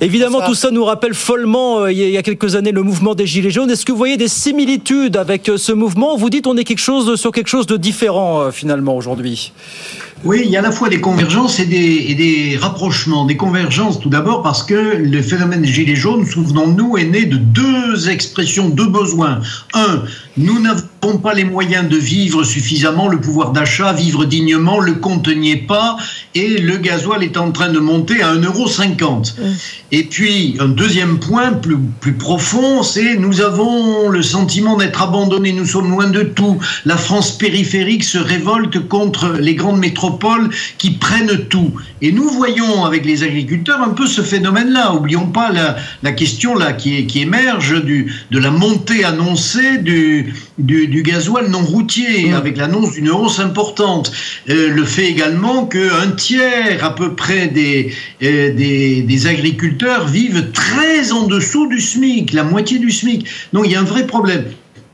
[0.00, 3.26] Évidemment, tout ça nous rappelle follement, euh, il y a- quelques années, le mouvement des
[3.26, 3.70] Gilets jaunes.
[3.70, 6.16] Est-ce que vous voyez des similitudes avec euh, ce mouvement?
[6.16, 9.52] Vous dites on est quelque chose, sur quelque chose de différent, euh, finalement, aujourd'hui?
[10.24, 13.24] Oui, il y a à la fois des convergences et des, rapprochements.
[13.24, 17.36] Des convergences tout d'abord parce que le phénomène des Gilets jaunes, souvenons-nous, est né de
[17.36, 19.40] deux expressions, deux besoins.
[19.74, 20.02] Un,
[20.36, 25.28] nous n'avons pas les moyens de vivre suffisamment, le pouvoir d'achat, vivre dignement, le compte
[25.28, 25.96] n'y est pas,
[26.34, 29.34] et le gasoil est en train de monter à 1,50€.
[29.90, 35.52] Et puis, un deuxième point plus, plus profond, c'est nous avons le sentiment d'être abandonnés,
[35.52, 36.58] nous sommes loin de tout.
[36.84, 41.72] La France périphérique se révolte contre les grandes métropoles qui prennent tout.
[42.02, 44.94] Et nous voyons avec les agriculteurs un peu ce phénomène-là.
[44.94, 50.34] Oublions pas la, la question là qui, qui émerge du, de la montée annoncée du,
[50.58, 54.12] du, du gasoil non routier, avec l'annonce d'une hausse importante.
[54.48, 60.50] Euh, le fait également qu'un tiers à peu près des, euh, des, des agriculteurs vivent
[60.52, 63.26] très en dessous du SMIC, la moitié du SMIC.
[63.52, 64.44] Donc il y a un vrai problème.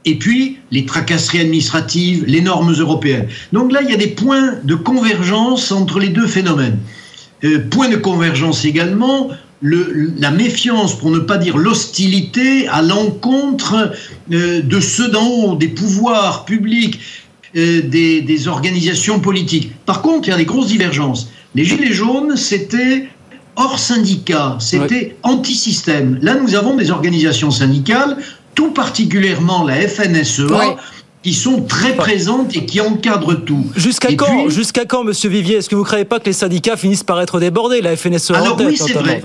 [0.07, 3.27] Et puis, les tracasseries administratives, les normes européennes.
[3.53, 6.79] Donc là, il y a des points de convergence entre les deux phénomènes.
[7.45, 9.31] Euh, point de convergence également,
[9.65, 13.93] le, la méfiance, pour ne pas dire l'hostilité, à l'encontre
[14.31, 17.01] euh, de ceux d'en haut, des pouvoirs publics,
[17.57, 19.73] euh, des, des organisations politiques.
[19.87, 21.31] Par contre, il y a des grosses divergences.
[21.55, 23.09] Les Gilets jaunes, c'était
[23.57, 26.19] hors syndicat, c'était anti-système.
[26.21, 28.19] Là, nous avons des organisations syndicales,
[28.55, 30.77] tout particulièrement la FNSEA,
[31.25, 33.65] qui sont très présentes et qui encadrent tout.
[33.75, 35.57] Jusqu'à quand, puis- jusqu'à quand, Monsieur Vivier?
[35.57, 38.31] Est-ce que vous ne croyez pas que les syndicats finissent par être débordés La FNSE
[38.33, 39.23] en Alors tête, oui, c'est vrai.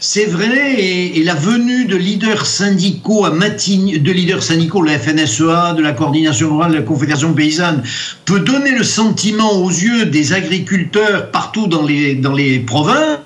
[0.00, 4.88] C'est vrai, et, et la venue de leaders syndicaux à Matignon, de leaders syndicaux de
[4.88, 7.82] la FNSEA, de la coordination rurale, de la Confédération paysanne,
[8.24, 13.18] peut donner le sentiment aux yeux des agriculteurs partout dans les, dans les provinces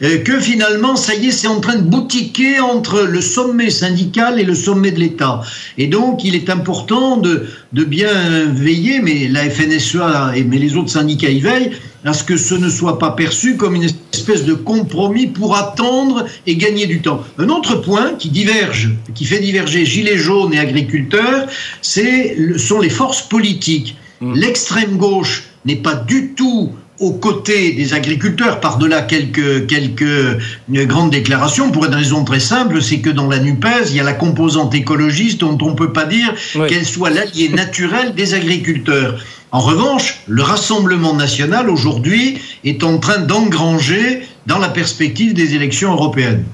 [0.00, 4.44] que finalement, ça y est, c'est en train de boutiquer entre le sommet syndical et
[4.44, 5.42] le sommet de l'État.
[5.76, 10.76] Et donc, il est important de, de bien veiller, mais la FNSEA et mais les
[10.76, 11.72] autres syndicats y veillent,
[12.04, 16.26] à ce que ce ne soit pas perçu comme une espèce de compromis pour attendre
[16.46, 17.22] et gagner du temps.
[17.38, 21.46] Un autre point qui diverge, qui fait diverger gilets jaunes et agriculteurs,
[21.82, 23.96] c'est sont les forces politiques.
[24.20, 30.38] L'extrême gauche n'est pas du tout aux côtés des agriculteurs, par-delà quelques, quelques euh,
[30.68, 34.04] grandes déclarations, pour une raison très simple, c'est que dans la NUPES, il y a
[34.04, 36.34] la composante écologiste dont on ne peut pas dire
[36.68, 39.20] qu'elle soit l'allié naturel des agriculteurs.
[39.50, 45.92] En revanche, le Rassemblement national, aujourd'hui, est en train d'engranger dans la perspective des élections
[45.92, 46.44] européennes.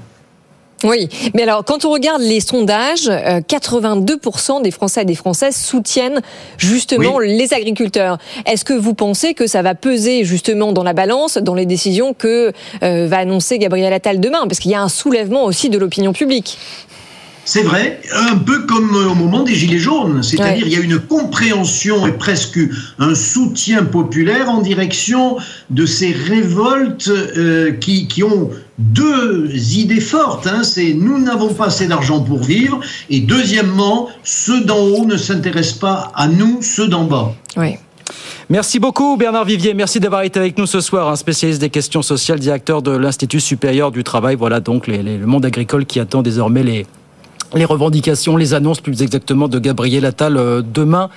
[0.85, 5.55] Oui, mais alors quand on regarde les sondages, euh, 82% des Français et des Françaises
[5.55, 6.21] soutiennent
[6.57, 8.19] justement les agriculteurs.
[8.45, 12.13] Est-ce que vous pensez que ça va peser justement dans la balance, dans les décisions
[12.13, 14.45] que euh, va annoncer Gabriel Attal demain?
[14.47, 16.59] Parce qu'il y a un soulèvement aussi de l'opinion publique.
[17.47, 20.97] C'est vrai, un peu comme au moment des Gilets jaunes, c'est-à-dire il y a une
[20.99, 22.57] compréhension et presque
[22.97, 25.37] un soutien populaire en direction
[25.69, 30.47] de ces révoltes euh, qui, qui ont deux idées fortes.
[30.47, 32.79] Hein, c'est nous n'avons pas assez d'argent pour vivre
[33.11, 37.33] et deuxièmement, ceux d'en haut ne s'intéressent pas à nous, ceux d'en bas.
[37.57, 37.75] Oui.
[38.49, 42.01] Merci beaucoup Bernard Vivier, merci d'avoir été avec nous ce soir, un spécialiste des questions
[42.03, 44.35] sociales, directeur de l'Institut supérieur du travail.
[44.35, 46.85] Voilà donc les- les- le monde agricole qui attend désormais les,
[47.55, 51.09] les revendications, les annonces plus exactement de Gabriel Attal euh, demain,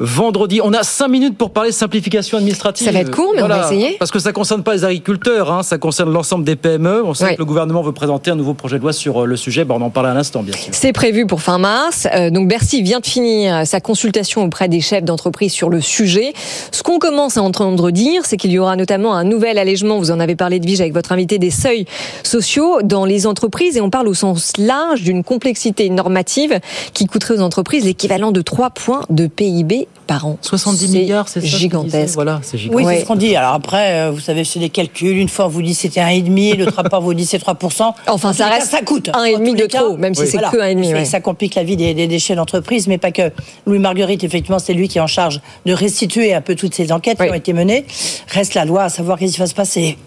[0.00, 0.60] vendredi.
[0.62, 2.86] On a cinq minutes pour parler simplification administrative.
[2.86, 3.96] Ça va être court, mais on va essayer.
[3.98, 7.02] Parce que ça concerne pas les agriculteurs, hein, ça concerne l'ensemble des PME.
[7.04, 9.36] On sait que le gouvernement veut présenter un nouveau projet de loi sur euh, le
[9.36, 9.64] sujet.
[9.64, 10.72] Bon, on en parle à l'instant, bien sûr.
[10.72, 12.06] C'est prévu pour fin mars.
[12.14, 16.32] Euh, donc Bercy vient de finir sa consultation auprès des chefs d'entreprise sur le sujet.
[16.72, 20.10] Ce qu'on commence à entendre dire, c'est qu'il y aura notamment un nouvel allègement, vous
[20.10, 21.86] en avez parlé de Vige avec votre invité, des seuils
[22.22, 23.76] sociaux dans les entreprises.
[23.76, 26.60] Et on parle au sens large d'une complexité normative
[26.94, 30.38] qui coûterait aux entreprises l'équivalent de 3 points de PIB par an.
[30.40, 32.14] 70 milliards, c'est gigantesque.
[32.14, 33.36] Voilà, c'est Oui, c'est ce qu'on dit.
[33.36, 35.18] Alors après, euh, vous savez, c'est des calculs.
[35.18, 37.92] Une fois, on vous dit c'était 1,5, l'autre rapport vous dit c'est 3%.
[38.06, 39.10] Enfin, En ça reste cas, ça coûte.
[39.12, 40.48] un et En demi tous de les cas, trop, même si c'est voilà.
[40.48, 41.04] que un et demi, Ça- ouais.
[41.04, 43.30] Ça complique la vie des, des déchets d'entreprise, mais pas que.
[43.66, 46.90] Louis Marguerite, effectivement, c'est lui qui est en charge de restituer un peu toutes ces
[46.90, 47.84] enquêtes qui ont été menées.
[48.28, 49.98] Reste la loi à savoir qu'est-ce qui va se passer.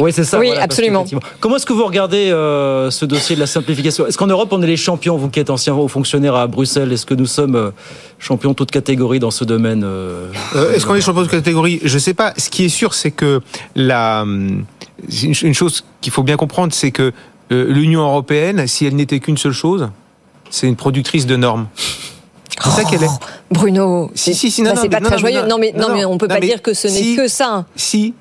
[0.00, 0.38] Oui, c'est ça.
[0.38, 1.04] Oui, voilà, absolument.
[1.40, 4.06] Comment est-ce que vous regardez euh, ce dossier de la simplification?
[4.06, 6.92] Est-ce qu'en Europe, on est les champions, vous qui êtes ancien haut fonctionnaire à Bruxelles
[6.92, 7.70] Est-ce que nous sommes euh,
[8.18, 11.98] champions toute catégorie dans ce domaine euh, Euh, Est-ce qu'on est champion de catégorie Je
[11.98, 12.32] sais pas.
[12.36, 13.40] Ce qui est sûr, c'est que
[13.74, 17.12] la, une chose qu'il faut bien comprendre, c'est que
[17.50, 19.88] l'Union européenne, si elle n'était qu'une seule chose,
[20.50, 21.66] c'est une productrice de normes.
[22.62, 23.08] C'est ça qu'elle est.
[23.50, 25.40] Bruno, Si, si, si, non, bah, non, c'est pas non, très non, joyeux.
[25.42, 27.16] non, Non, mais, non, non, mais on peut non, pas dire que ce n'est si-
[27.16, 27.64] que ça.
[27.76, 28.14] Si,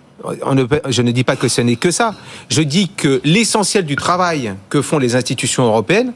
[0.89, 2.13] je ne dis pas que ce n'est que ça.
[2.49, 6.13] Je dis que l'essentiel du travail que font les institutions européennes,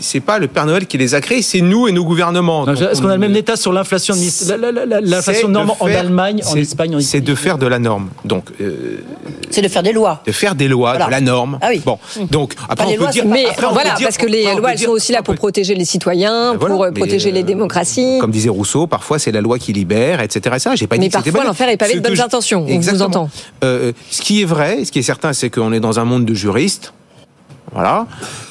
[0.00, 2.66] c'est pas le Père Noël qui les a créés, c'est nous et nos gouvernements.
[2.66, 4.14] Est-ce qu'on a le même état sur l'inflation
[5.02, 8.08] L'inflation norme en Allemagne, en Espagne, en C'est de faire de la norme.
[8.24, 9.02] Donc, euh,
[9.50, 10.22] c'est de faire des lois.
[10.26, 11.06] De faire des lois, Voilà.
[11.06, 11.58] de la norme.
[11.60, 11.82] Ah oui.
[11.84, 11.98] Bon,
[12.30, 13.26] donc après on peut dire.
[13.26, 15.22] Mais après, on peut voilà, dire- parce que les lois, elles dire- sont aussi là
[15.22, 18.18] pour protéger les citoyens, Ben voilà, pour euh, protéger les euh, démocraties.
[18.20, 20.56] Comme disait Rousseau, parfois c'est la loi qui libère, etc.
[20.56, 22.20] Et ça, j'ai pas Mais dit que c'était parfois, l'enfer est pavé Ce de bonnes
[22.20, 23.06] intentions, on vous Exactement.
[23.06, 23.30] entend.
[23.62, 26.34] Ce qui est vrai, ce qui est certain, c'est qu'on est dans un monde de
[26.34, 26.92] juristes.
[27.74, 28.06] Voilà.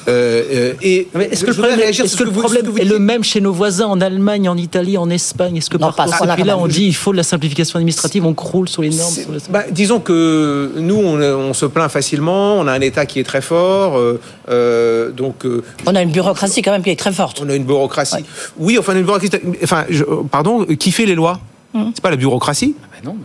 [0.08, 3.52] Euh, euh, et Est-ce que le problème, réagir que le est le même chez nos
[3.52, 5.56] voisins en Allemagne, en Italie, en Espagne?
[5.56, 6.04] Est-ce que Non, ça,
[6.34, 9.12] pays-là, quand on dit il faut de la simplification administrative, on croule sur les normes
[9.12, 13.06] sur les- Bah, disons que nous, on, on se plaint facilement, on a un État
[13.06, 15.44] qui est très fort, euh, euh, donc...
[15.44, 17.40] euh, On a une bureaucratie quand même qui est très forte.
[17.44, 18.24] On a une bureaucratie.
[18.58, 19.30] Oui, enfin, une bureaucratie...
[19.62, 21.38] Enfin, je- pardon, qui fait les lois?
[21.74, 21.92] Hum.
[21.94, 22.74] C'est pas la bureaucratie?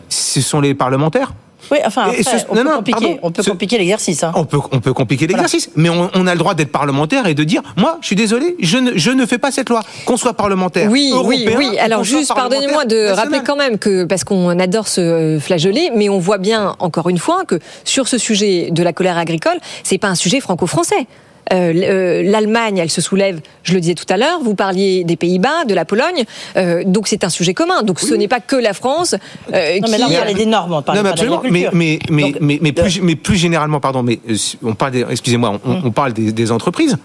[0.10, 1.34] Ce sont les parlementaires.
[1.72, 3.20] Oui, enfin, Et après, ce- on, non, peut non, compliquer, pardon.
[3.24, 4.24] on peut Ce- compliquer l'exercice.
[4.24, 4.32] Hein.
[4.36, 7.34] On peut, on peut compliquer l'exercice, mais on, on a le droit d'être parlementaire et
[7.34, 9.82] de dire, moi, je suis désolé, je ne, je ne fais pas cette loi.
[10.06, 11.70] Qu'on soit parlementaire Oui, oui, européen, oui.
[11.74, 13.16] ou Alors juste, pardonnez-moi de national.
[13.20, 17.10] rappeler quand même que, parce qu'on adore se euh, flageoler, mais on voit bien, encore
[17.10, 21.08] une fois, que sur ce sujet de la colère agricole, c'est pas un sujet franco-français.
[21.54, 25.16] Euh, euh, L'Allemagne, elle se soulève, je le disais tout à l'heure, vous parliez des
[25.16, 26.24] Pays-Bas, de la Pologne,
[26.58, 27.84] euh, donc c'est un sujet commun.
[27.84, 29.16] Donc ce n'est pas que la France
[29.54, 30.16] euh, Non, mais là, on qui...
[30.16, 31.12] parlait des normes, on parlait Non, mais.
[31.22, 31.72] Mais, d'agriculture.
[31.74, 34.20] mais, mais, Donc, mais, mais, plus, mais plus généralement, pardon, mais
[34.64, 36.98] on parle, des- excusez-moi, on, on parle des, des entreprises.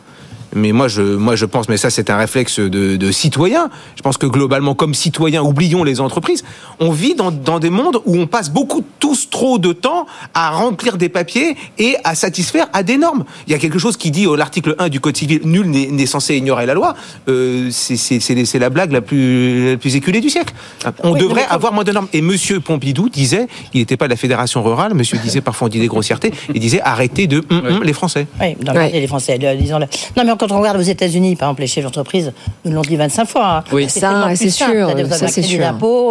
[0.55, 3.70] Mais moi, je, moi, je pense, mais ça, c'est un réflexe de, de citoyen.
[3.96, 6.44] Je pense que globalement, comme citoyen, oublions les entreprises.
[6.80, 10.50] On vit dans, dans des mondes où on passe beaucoup, tous trop de temps à
[10.50, 13.24] remplir des papiers et à satisfaire à des normes.
[13.46, 16.07] Il y a quelque chose qui dit, euh, l'article 1 du Code civil, nul n'est
[16.07, 16.94] censé ignorer la loi.
[17.28, 20.55] Euh, c'est- la blague la plus, la plus éculée du siècle.
[21.03, 22.09] On Oui, devrait mais avoir moins de normes.
[22.12, 25.68] Et Monsieur Pompidou disait, il n'était pas de la Fédération rurale, Monsieur disait parfois on
[25.70, 28.26] dit des grossièretés, il disait arrêtez de hum, hum, les Français.
[28.40, 29.86] Oui, dans le- les Français, le- disons-le.
[30.16, 32.32] Non, mais quand on regarde aux États-Unis, par exemple, les chefs d'entreprise
[32.64, 33.47] nous l'ont dit 25 fois.
[33.59, 33.64] hein.
[33.70, 33.88] Oui.
[33.88, 34.72] Ça, c'est simple.
[34.72, 35.61] sûr, ça, c'est sûr.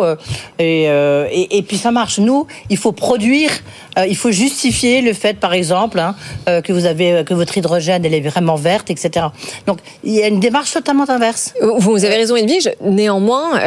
[0.03, 0.15] euh,
[0.57, 2.17] et, euh, et, et puis ça marche.
[2.17, 3.49] Nous, il faut produire,
[3.99, 6.15] euh, il faut justifier le fait, par exemple, hein,
[6.61, 9.25] que vous avez que votre hydrogène elle est vraiment verte, etc.
[9.67, 11.53] Donc il y a une démarche totalement inverse.
[11.79, 12.69] Vous avez raison, Edwige.
[12.81, 13.59] Néanmoins,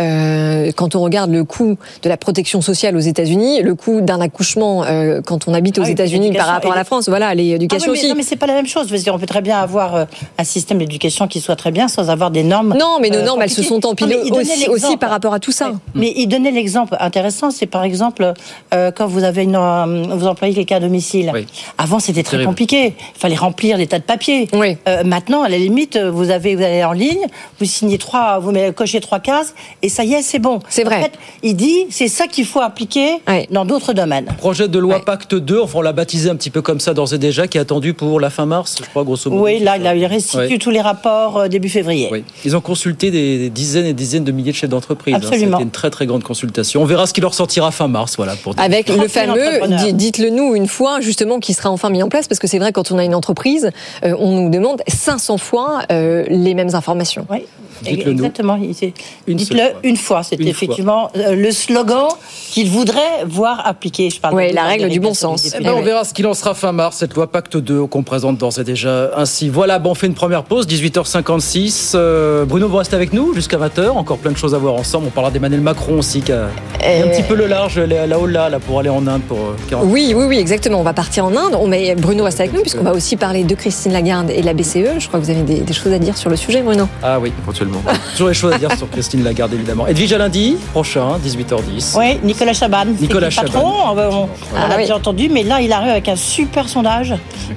[0.76, 4.82] quand on regarde le coût de la protection sociale aux États-Unis, le coût d'un accouchement
[5.26, 7.98] quand on habite aux Ah États-Unis par rapport à la France, voilà, l'éducation Ah oui,
[7.98, 8.08] mais, aussi.
[8.08, 8.88] Non, mais c'est pas la même chose.
[8.88, 10.06] Parce qu'on peut très bien avoir
[10.38, 12.74] un système d'éducation qui soit très bien sans avoir des normes.
[12.78, 14.38] Non, mais nos euh, normes, elles se sont empilées Non,
[14.72, 15.72] aussi, par rapport à tout ça.
[15.94, 18.32] Mais il donnait l'exemple intéressant, c'est par exemple
[18.72, 21.32] euh, quand vous avez une, euh, vous employez quelqu'un à domicile.
[21.78, 22.48] Avant, c'était très Terrible.
[22.48, 22.94] compliqué.
[23.16, 24.48] Il fallait remplir des tas de papiers.
[24.88, 27.26] Euh, maintenant, à la limite, vous avez, vous allez en ligne,
[27.58, 30.60] vous signez trois, vous mettez- cochez trois cases, et ça y est, c'est bon.
[30.68, 30.98] C'est vrai.
[30.98, 33.16] En fait, il dit, c'est ça qu'il faut appliquer
[33.50, 34.26] dans d'autres domaines.
[34.38, 37.12] Projet de loi Pacte 2, enfin on l'a baptisé un petit peu comme ça d'ores
[37.14, 39.42] et déjà, qui est attendu pour la fin mars, je crois, grosso modo.
[39.44, 40.04] Oui, là, il a- il
[40.52, 40.58] Ouais.
[40.58, 42.08] tous les rapports euh, début février.
[42.10, 42.24] Oui.
[42.44, 45.14] Ils ont consulté des, des dizaines et des dizaines de milliers de chefs d'entreprise.
[45.14, 45.18] hein.
[45.22, 45.52] Absolument.
[45.58, 46.82] C'était une très très grande consultation.
[46.82, 48.34] On verra ce qui leur sortira fin mars, voilà.
[48.36, 48.54] Pour.
[48.58, 52.08] Avec le 30 000 fameux, dites-le nous une fois, justement, qui sera enfin mis en
[52.08, 53.70] place, parce que c'est vrai, quand on a une entreprise,
[54.04, 57.26] euh, on nous demande 500 fois euh, les mêmes informations.
[57.30, 57.44] Oui.
[57.82, 58.18] Dites-le nous.
[58.18, 58.56] Exactement.
[58.56, 58.92] il était-
[59.26, 59.68] Une Dites-le fois.
[59.82, 60.20] une fois.
[60.32, 60.50] Une fois.
[60.50, 62.08] effectivement euh, le slogan
[62.52, 64.10] qu'il voudrait voir appliqué.
[64.10, 65.54] Je parle Ouais, de- la de- règle du bon sens.
[65.58, 68.02] Eh ben, on verra ce qu'il en sera fin mars, cette loi Pacte 2 qu'on
[68.02, 69.48] présente d'ores et déjà ainsi.
[69.48, 71.92] Voilà, bon, on fait une première pause, 18h56.
[71.94, 73.88] Euh, Bruno, vous restez avec nous jusqu'à 20h.
[73.96, 75.06] Encore plein de choses à voir ensemble.
[75.08, 76.44] On parlera d'Emmanuel Macron aussi, qui a,
[76.80, 79.38] a un petit peu le large là- là-haut là, là, pour aller en Inde pour
[79.38, 80.80] euh, 40 Oui, oui, oui, exactement.
[80.80, 81.56] On va partir en Inde.
[81.58, 84.46] On met Bruno reste avec nous, puisqu'on va aussi parler de Christine Lagarde et de
[84.46, 84.98] la BCE.
[84.98, 86.88] Je crois que vous avez des, des choses à dire sur le sujet, Bruno.
[87.02, 87.32] Ah oui,
[87.64, 87.82] éventuellement.
[88.12, 89.86] Toujours des choses à dire sur Christine Lagarde, évidemment.
[89.86, 91.96] Edwige à lundi prochain, 18h10.
[91.98, 92.84] Oui, Nicolas Chaban.
[93.00, 93.60] Nicolas le patron.
[93.64, 94.82] On, on- Ah on l'a oui.
[94.82, 97.14] déjà entendu, mais là, il arrive avec un super sondage.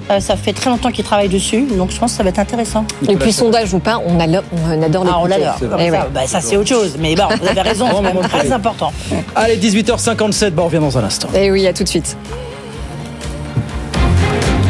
[0.09, 2.39] Euh, ça fait très longtemps qu'il travaille dessus, donc je pense que ça va être
[2.39, 2.85] intéressant.
[3.07, 5.55] Et puis, sondage ou pas, on, adore- on adore les Ah, on l'adore.
[5.61, 5.99] Eh ça, ouais.
[6.13, 6.95] bah, ça, c'est autre chose.
[6.99, 7.87] Mais bon, vous avez raison,
[8.23, 8.91] c'est très important.
[9.35, 11.27] Allez, 18h57, bah, on revient dans un instant.
[11.35, 12.17] Eh oui, à tout de suite.